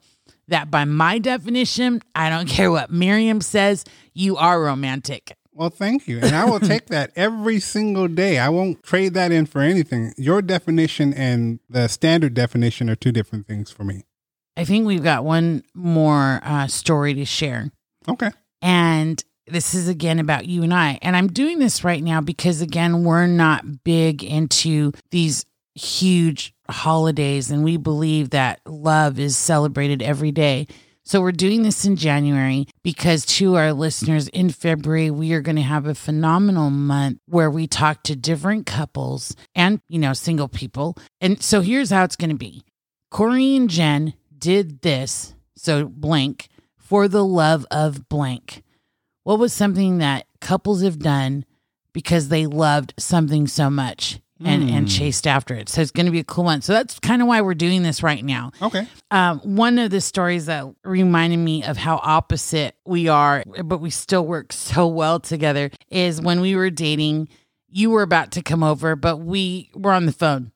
that 0.48 0.72
by 0.72 0.86
my 0.86 1.20
definition, 1.20 2.02
I 2.16 2.30
don't 2.30 2.48
care 2.50 2.72
what 2.72 2.92
Merriam 2.92 3.42
says, 3.42 3.84
you 4.14 4.38
are 4.38 4.62
romantic. 4.62 5.36
Well, 5.54 5.72
thank 5.72 6.08
you. 6.08 6.20
And 6.20 6.36
I 6.36 6.46
will 6.46 6.60
take 6.60 6.86
that 6.88 7.12
every 7.16 7.60
single 7.60 8.08
day. 8.08 8.38
I 8.38 8.50
won't 8.50 8.84
trade 8.84 9.16
that 9.16 9.32
in 9.32 9.48
for 9.48 9.62
anything. 9.62 10.14
Your 10.16 10.44
definition 10.44 11.14
and 11.16 11.60
the 11.68 11.88
standard 11.88 12.36
definition 12.36 12.92
are 12.92 12.96
two 12.96 13.12
different 13.12 13.48
things 13.48 13.72
for 13.72 13.84
me. 13.84 14.04
I 14.56 14.66
think 14.66 14.86
we've 14.86 15.04
got 15.04 15.26
one 15.26 15.64
more 15.74 16.42
uh, 16.44 16.68
story 16.68 17.16
to 17.16 17.26
share. 17.26 17.72
Okay. 18.08 18.30
And 18.62 19.24
this 19.48 19.74
is 19.74 19.88
again 19.88 20.20
about 20.20 20.46
you 20.46 20.64
and 20.64 20.74
I. 20.74 21.00
And 21.02 21.16
I'm 21.16 21.28
doing 21.28 21.60
this 21.60 21.84
right 21.84 22.04
now 22.04 22.22
because, 22.22 22.62
again, 22.62 23.04
we're 23.04 23.28
not 23.28 23.84
big 23.84 24.24
into 24.24 24.92
these 25.12 25.46
huge 25.78 26.54
holidays 26.70 27.52
and 27.52 27.64
we 27.64 27.78
believe 27.78 28.32
that 28.32 28.60
love 28.66 29.20
is 29.20 29.38
celebrated 29.38 30.02
every 30.02 30.32
day. 30.32 30.68
So 31.06 31.22
we're 31.22 31.32
doing 31.32 31.64
this 31.64 31.86
in 31.86 31.96
January 31.96 32.68
because 32.84 33.26
to 33.38 33.56
our 33.56 33.72
listeners 33.72 34.28
in 34.28 34.50
February 34.50 35.10
we 35.10 35.32
are 35.34 35.42
going 35.42 35.56
to 35.56 35.62
have 35.62 35.86
a 35.86 35.96
phenomenal 35.96 36.70
month 36.70 37.20
where 37.28 37.50
we 37.50 37.68
talk 37.68 38.04
to 38.04 38.16
different 38.16 38.66
couples 38.66 39.36
and 39.56 39.80
you 39.88 40.00
know 40.00 40.14
single 40.14 40.50
people. 40.50 40.98
And 41.22 41.42
so 41.42 41.62
here's 41.62 41.92
how 41.92 42.04
it's 42.04 42.18
going 42.18 42.32
to 42.32 42.36
be. 42.36 42.64
Corey 43.10 43.56
and 43.56 43.70
Jen 43.70 44.16
did 44.38 44.82
this, 44.82 45.34
so 45.56 45.86
blank, 45.86 46.50
for 46.78 47.08
the 47.08 47.24
love 47.24 47.66
of 47.72 48.10
blank. 48.10 48.64
What 49.24 49.40
was 49.40 49.54
something 49.54 50.00
that 50.00 50.26
couples 50.42 50.84
have 50.84 51.00
done 51.00 51.46
because 51.94 52.28
they 52.28 52.46
loved 52.46 52.94
something 52.98 53.48
so 53.48 53.70
much 53.70 54.20
and, 54.44 54.70
and 54.70 54.80
Hmm. 54.82 54.86
chased 54.86 55.26
after 55.28 55.54
it? 55.56 55.70
So 55.70 55.82
it's 55.82 55.92
going 55.92 56.06
to 56.06 56.12
be 56.12 56.20
a 56.20 56.24
cool 56.24 56.44
one. 56.46 56.62
So 56.62 56.74
that's 56.74 57.00
kind 57.00 57.22
of 57.22 57.28
why 57.28 57.42
we're 57.42 57.54
doing 57.56 57.84
this 57.84 58.04
right 58.04 58.24
now. 58.24 58.52
Okay. 58.62 58.88
Um, 59.12 59.40
one 59.40 59.80
of 59.80 59.90
the 59.92 60.02
stories 60.02 60.46
that 60.48 60.66
reminded 60.84 61.38
me 61.38 61.64
of 61.64 61.78
how 61.78 62.00
opposite 62.04 62.76
we 62.86 63.08
are, 63.08 63.44
but 63.64 63.80
we 63.80 63.90
still 63.90 64.26
work 64.26 64.54
so 64.54 64.88
well 64.88 65.20
together, 65.20 65.72
is 65.90 66.22
when 66.22 66.42
we 66.42 66.56
were 66.56 66.70
dating. 66.70 67.30
You 67.70 67.90
were 67.90 68.02
about 68.04 68.32
to 68.34 68.42
come 68.42 68.64
over, 68.64 68.96
but 68.96 69.18
we 69.18 69.70
were 69.76 69.92
on 69.92 70.06
the 70.06 70.12
phone. 70.14 70.52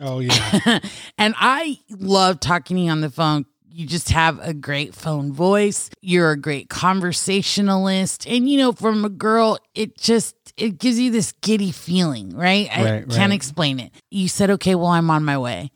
Oh, 0.00 0.20
yeah. 0.20 0.78
and 1.18 1.34
I 1.36 1.78
love 1.90 2.40
talking 2.40 2.76
to 2.78 2.82
you 2.84 2.90
on 2.90 3.02
the 3.02 3.10
phone. 3.10 3.44
You 3.72 3.86
just 3.86 4.10
have 4.10 4.38
a 4.40 4.52
great 4.52 4.94
phone 4.94 5.32
voice. 5.32 5.88
You're 6.00 6.32
a 6.32 6.36
great 6.36 6.68
conversationalist. 6.68 8.26
And 8.26 8.48
you 8.48 8.58
know, 8.58 8.72
from 8.72 9.04
a 9.04 9.08
girl, 9.08 9.58
it 9.74 9.96
just 9.96 10.36
it 10.56 10.78
gives 10.78 10.98
you 10.98 11.10
this 11.10 11.32
giddy 11.40 11.72
feeling, 11.72 12.36
right? 12.36 12.68
I 12.70 12.84
Right, 12.84 13.08
can't 13.08 13.32
explain 13.32 13.80
it. 13.80 13.92
You 14.10 14.28
said, 14.28 14.50
"Okay, 14.50 14.74
well, 14.74 14.88
I'm 14.88 15.10
on 15.10 15.24
my 15.24 15.38
way." 15.38 15.70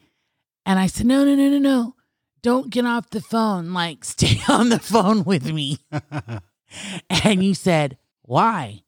And 0.64 0.78
I 0.78 0.86
said, 0.88 1.06
"No, 1.06 1.24
no, 1.24 1.34
no, 1.34 1.48
no, 1.48 1.58
no. 1.58 1.94
Don't 2.42 2.70
get 2.70 2.84
off 2.84 3.10
the 3.10 3.20
phone. 3.20 3.72
Like 3.72 4.04
stay 4.14 4.40
on 4.48 4.68
the 4.68 4.78
phone 4.78 5.24
with 5.24 5.50
me." 5.50 5.78
and 7.10 7.42
you 7.42 7.54
said, 7.54 7.96
"Why?" 8.22 8.82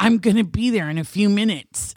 I'm 0.00 0.18
going 0.18 0.36
to 0.36 0.44
be 0.44 0.70
there 0.70 0.90
in 0.90 0.98
a 0.98 1.04
few 1.04 1.28
minutes. 1.28 1.94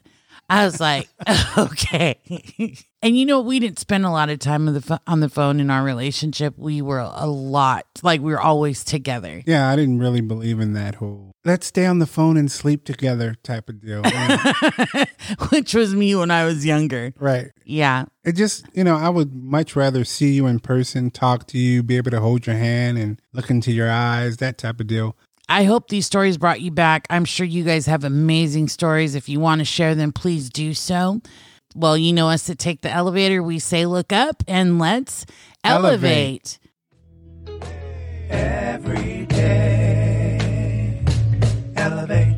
I 0.49 0.65
was 0.65 0.79
like, 0.79 1.09
okay. 1.57 2.77
And 3.01 3.17
you 3.17 3.25
know, 3.25 3.39
we 3.39 3.59
didn't 3.59 3.79
spend 3.79 4.05
a 4.05 4.09
lot 4.09 4.29
of 4.29 4.39
time 4.39 4.67
on 4.67 4.73
the, 4.73 5.01
on 5.07 5.19
the 5.19 5.29
phone 5.29 5.59
in 5.59 5.69
our 5.69 5.83
relationship. 5.83 6.55
We 6.57 6.81
were 6.81 6.99
a 6.99 7.27
lot, 7.27 7.85
like, 8.03 8.21
we 8.21 8.31
were 8.31 8.41
always 8.41 8.83
together. 8.83 9.43
yeah, 9.45 9.69
I 9.69 9.75
didn't 9.75 9.99
really 9.99 10.21
believe 10.21 10.59
in 10.59 10.73
that 10.73 10.95
whole 10.95 11.27
let's 11.47 11.65
stay 11.65 11.85
on 11.85 11.99
the 11.99 12.05
phone 12.05 12.37
and 12.37 12.51
sleep 12.51 12.83
together 12.83 13.35
type 13.41 13.69
of 13.69 13.81
deal. 13.81 14.01
Yeah. 14.03 15.05
Which 15.49 15.73
was 15.73 15.95
me 15.95 16.13
when 16.13 16.29
I 16.29 16.43
was 16.43 16.65
younger. 16.65 17.13
right. 17.17 17.47
Yeah. 17.63 18.05
It 18.23 18.33
just, 18.33 18.65
you 18.73 18.83
know, 18.83 18.97
I 18.97 19.09
would 19.09 19.33
much 19.33 19.75
rather 19.75 20.03
see 20.03 20.33
you 20.33 20.45
in 20.45 20.59
person, 20.59 21.09
talk 21.09 21.47
to 21.47 21.57
you, 21.57 21.81
be 21.81 21.95
able 21.95 22.11
to 22.11 22.19
hold 22.19 22.45
your 22.45 22.57
hand 22.57 22.97
and 22.97 23.21
look 23.31 23.49
into 23.49 23.71
your 23.71 23.89
eyes, 23.89 24.37
that 24.37 24.57
type 24.57 24.79
of 24.81 24.87
deal. 24.87 25.15
I 25.49 25.63
hope 25.63 25.87
these 25.87 26.05
stories 26.05 26.37
brought 26.37 26.59
you 26.59 26.71
back. 26.71 27.07
I'm 27.09 27.23
sure 27.23 27.45
you 27.45 27.63
guys 27.63 27.85
have 27.85 28.03
amazing 28.03 28.67
stories. 28.67 29.15
If 29.15 29.29
you 29.29 29.39
want 29.39 29.59
to 29.59 29.65
share 29.65 29.95
them, 29.95 30.11
please 30.11 30.49
do 30.49 30.73
so. 30.73 31.21
Well, 31.75 31.97
you 31.97 32.13
know 32.13 32.29
us 32.29 32.45
to 32.45 32.55
Take 32.55 32.81
the 32.81 32.89
Elevator. 32.89 33.43
We 33.43 33.59
say 33.59 33.85
look 33.85 34.11
up 34.11 34.43
and 34.47 34.79
let's 34.79 35.25
elevate. 35.63 36.59
Elevate. 37.45 37.57
every 38.29 39.25
day. 39.25 40.37
Elevate. 41.75 42.37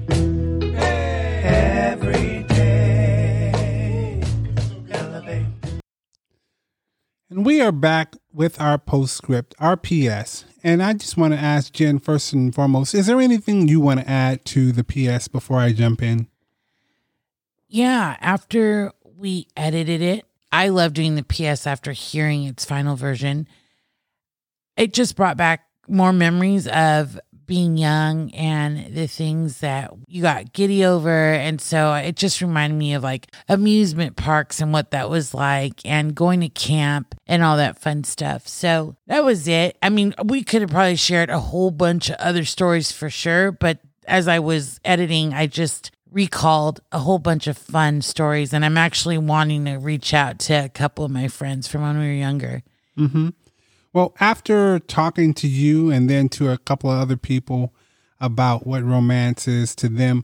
And 7.30 7.46
we 7.46 7.62
are 7.62 7.72
back 7.72 8.16
with 8.34 8.60
our 8.60 8.78
postscript, 8.78 9.54
our 9.60 9.78
PS. 9.78 10.46
And 10.64 10.82
I 10.82 10.94
just 10.94 11.16
want 11.16 11.34
to 11.34 11.40
ask 11.40 11.72
Jen, 11.72 12.00
first 12.00 12.34
and 12.34 12.54
foremost, 12.54 12.96
is 12.96 13.06
there 13.06 13.20
anything 13.22 13.68
you 13.68 13.80
want 13.80 14.00
to 14.00 14.10
add 14.10 14.44
to 14.46 14.72
the 14.72 14.84
PS 14.84 15.28
before 15.28 15.60
I 15.60 15.72
jump 15.72 16.02
in? 16.02 16.28
Yeah, 17.68 18.18
after 18.20 18.92
we 19.20 19.48
edited 19.56 20.02
it, 20.02 20.26
I 20.52 20.70
love 20.70 20.94
doing 20.94 21.16
the 21.16 21.24
PS 21.24 21.68
after 21.68 21.92
hearing 21.92 22.46
its 22.46 22.66
final 22.66 22.96
version. 22.96 23.48
It 24.78 24.94
just 24.94 25.16
brought 25.16 25.38
back 25.38 25.66
more 25.88 26.14
memories 26.14 26.68
of 26.68 27.20
being 27.46 27.78
young 27.78 28.32
and 28.32 28.96
the 28.96 29.08
things 29.08 29.60
that 29.60 29.92
you 30.08 30.22
got 30.22 30.54
giddy 30.54 30.86
over. 30.86 31.34
And 31.34 31.60
so 31.60 31.94
it 31.96 32.16
just 32.16 32.42
reminded 32.42 32.78
me 32.78 32.94
of 32.94 33.04
like 33.04 33.28
amusement 33.50 34.16
parks 34.16 34.62
and 34.62 34.72
what 34.72 34.92
that 34.92 35.10
was 35.10 35.34
like 35.34 35.84
and 35.84 36.14
going 36.14 36.42
to 36.42 36.50
camp 36.50 37.16
and 37.26 37.44
all 37.44 37.58
that 37.58 37.80
fun 37.80 38.04
stuff. 38.04 38.48
So 38.48 38.96
that 39.08 39.24
was 39.24 39.48
it. 39.48 39.78
I 39.82 39.90
mean, 39.90 40.14
we 40.24 40.44
could 40.44 40.62
have 40.62 40.70
probably 40.70 40.96
shared 40.96 41.32
a 41.32 41.40
whole 41.40 41.72
bunch 41.72 42.10
of 42.10 42.18
other 42.18 42.46
stories 42.46 42.92
for 42.92 43.10
sure, 43.10 43.52
but 43.52 43.80
as 44.08 44.28
I 44.28 44.40
was 44.40 44.80
editing, 44.86 45.34
I 45.34 45.48
just 45.48 45.92
recalled 46.12 46.82
a 46.92 47.00
whole 47.00 47.20
bunch 47.20 47.48
of 47.48 47.58
fun 47.58 48.02
stories 48.02 48.54
and 48.54 48.66
I'm 48.66 48.78
actually 48.78 49.18
wanting 49.18 49.66
to 49.66 49.76
reach 49.76 50.14
out 50.14 50.40
to 50.40 50.66
a 50.66 50.70
couple 50.70 51.06
of 51.06 51.12
my 51.12 51.28
friends 51.28 51.68
from 51.68 51.82
when 51.82 52.00
we 52.00 52.06
were 52.06 52.12
younger. 52.14 52.64
Mm-hmm. 52.98 53.30
Well, 53.94 54.16
after 54.20 54.80
talking 54.80 55.34
to 55.36 55.48
you 55.48 55.90
and 55.90 56.10
then 56.10 56.30
to 56.30 56.52
a 56.52 56.58
couple 56.58 56.92
of 56.92 57.00
other 57.00 57.18
people 57.18 57.74
about 58.20 58.68
what 58.68 58.84
romance 58.84 59.48
is 59.48 59.76
to 59.76 59.90
them, 59.90 60.24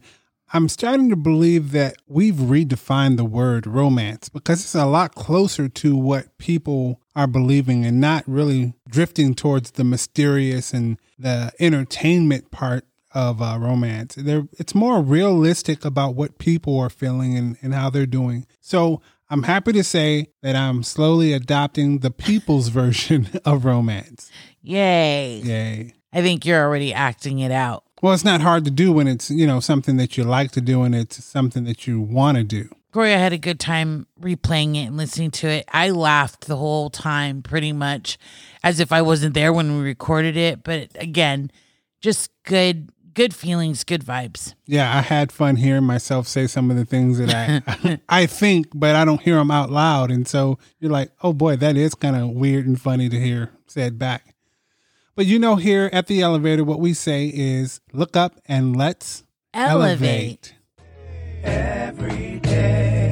I'm 0.54 0.70
starting 0.70 1.10
to 1.10 1.16
believe 1.16 1.72
that 1.72 1.98
we've 2.08 2.36
redefined 2.36 3.18
the 3.18 3.26
word 3.26 3.66
romance 3.66 4.30
because 4.30 4.62
it's 4.62 4.76
a 4.76 4.86
lot 4.86 5.16
closer 5.16 5.68
to 5.68 5.98
what 5.98 6.38
people 6.38 7.02
are 7.16 7.28
believing 7.28 7.86
and 7.86 8.00
not 8.00 8.24
really 8.28 8.74
drifting 8.88 9.34
towards 9.34 9.72
the 9.72 9.84
mysterious 9.84 10.74
and 10.74 11.00
the 11.18 11.52
entertainment 11.60 12.52
part 12.52 12.86
of 13.16 13.42
uh, 13.42 13.58
romance. 13.60 14.16
They're, 14.16 14.48
it's 14.60 14.76
more 14.76 15.02
realistic 15.02 15.86
about 15.86 16.14
what 16.14 16.38
people 16.38 16.78
are 16.78 16.90
feeling 16.90 17.36
and, 17.38 17.58
and 17.62 17.74
how 17.74 17.90
they're 17.90 18.06
doing. 18.06 18.46
So 18.60 19.02
I'm 19.30 19.44
happy 19.44 19.72
to 19.74 19.84
say 19.84 20.28
that 20.44 20.56
I'm 20.56 20.84
slowly 20.84 21.34
adopting 21.34 22.00
the 22.00 22.12
people's 22.12 22.68
version 22.82 23.30
of 23.46 23.66
romance. 23.66 24.30
Yay. 24.62 25.42
Yay. 25.44 25.94
I 26.14 26.22
think 26.22 26.46
you're 26.46 26.62
already 26.62 26.94
acting 26.94 27.40
it 27.40 27.52
out. 27.52 27.84
Well, 28.02 28.14
it's 28.14 28.26
not 28.26 28.42
hard 28.42 28.66
to 28.66 28.72
do 28.72 28.92
when 28.92 29.08
it's, 29.08 29.32
you 29.32 29.48
know, 29.48 29.60
something 29.60 29.98
that 29.98 30.18
you 30.18 30.26
like 30.26 30.52
to 30.52 30.62
do 30.62 30.84
and 30.84 30.94
it's 30.94 31.24
something 31.24 31.64
that 31.64 31.88
you 31.88 32.00
want 32.02 32.38
to 32.38 32.44
do. 32.44 32.70
Gloria 32.92 33.18
had 33.18 33.34
a 33.34 33.38
good 33.38 33.60
time 33.60 34.08
replaying 34.22 34.76
it 34.76 34.88
and 34.88 34.98
listening 34.98 35.32
to 35.32 35.48
it. 35.48 35.66
I 35.74 35.90
laughed 35.90 36.48
the 36.48 36.56
whole 36.56 36.90
time 36.90 37.42
pretty 37.42 37.74
much 37.74 38.18
as 38.64 38.80
if 38.80 38.92
I 38.92 39.02
wasn't 39.02 39.34
there 39.34 39.52
when 39.52 39.78
we 39.78 39.84
recorded 39.84 40.38
it. 40.38 40.64
But 40.64 40.90
again, 40.96 41.52
just 42.00 42.30
good 42.44 42.90
good 43.16 43.34
feelings, 43.34 43.84
good 43.84 44.04
vibes. 44.04 44.54
Yeah, 44.68 44.96
I 44.96 45.02
had 45.02 45.32
fun 45.32 45.56
hearing 45.56 45.84
myself 45.86 46.28
say 46.28 46.46
some 46.46 46.70
of 46.70 46.78
the 46.78 46.86
things 46.86 47.18
that 47.18 47.34
I 47.34 48.00
I 48.10 48.26
think, 48.28 48.68
but 48.74 48.96
I 48.96 49.04
don't 49.06 49.22
hear 49.22 49.36
them 49.36 49.50
out 49.50 49.72
loud, 49.72 50.12
and 50.12 50.28
so 50.28 50.60
you're 50.80 50.92
like, 50.92 51.12
oh 51.24 51.34
boy, 51.34 51.56
that 51.56 51.76
is 51.76 51.96
kind 51.96 52.16
of 52.16 52.30
weird 52.30 52.68
and 52.68 52.80
funny 52.80 53.10
to 53.10 53.20
hear 53.20 53.52
said 53.68 53.98
back. 53.98 54.36
But 55.16 55.26
you 55.26 55.40
know, 55.40 55.56
here 55.56 55.90
at 55.94 56.08
the 56.08 56.22
elevator, 56.22 56.64
what 56.64 56.80
we 56.80 56.94
say 56.94 57.32
is, 57.34 57.80
look 57.94 58.16
up 58.16 58.40
and 58.46 58.76
let's 58.76 59.24
Elevate. 59.54 60.54
elevate. 60.54 60.56
Every 61.44 62.40
day, 62.40 62.50
elevate. 62.50 63.05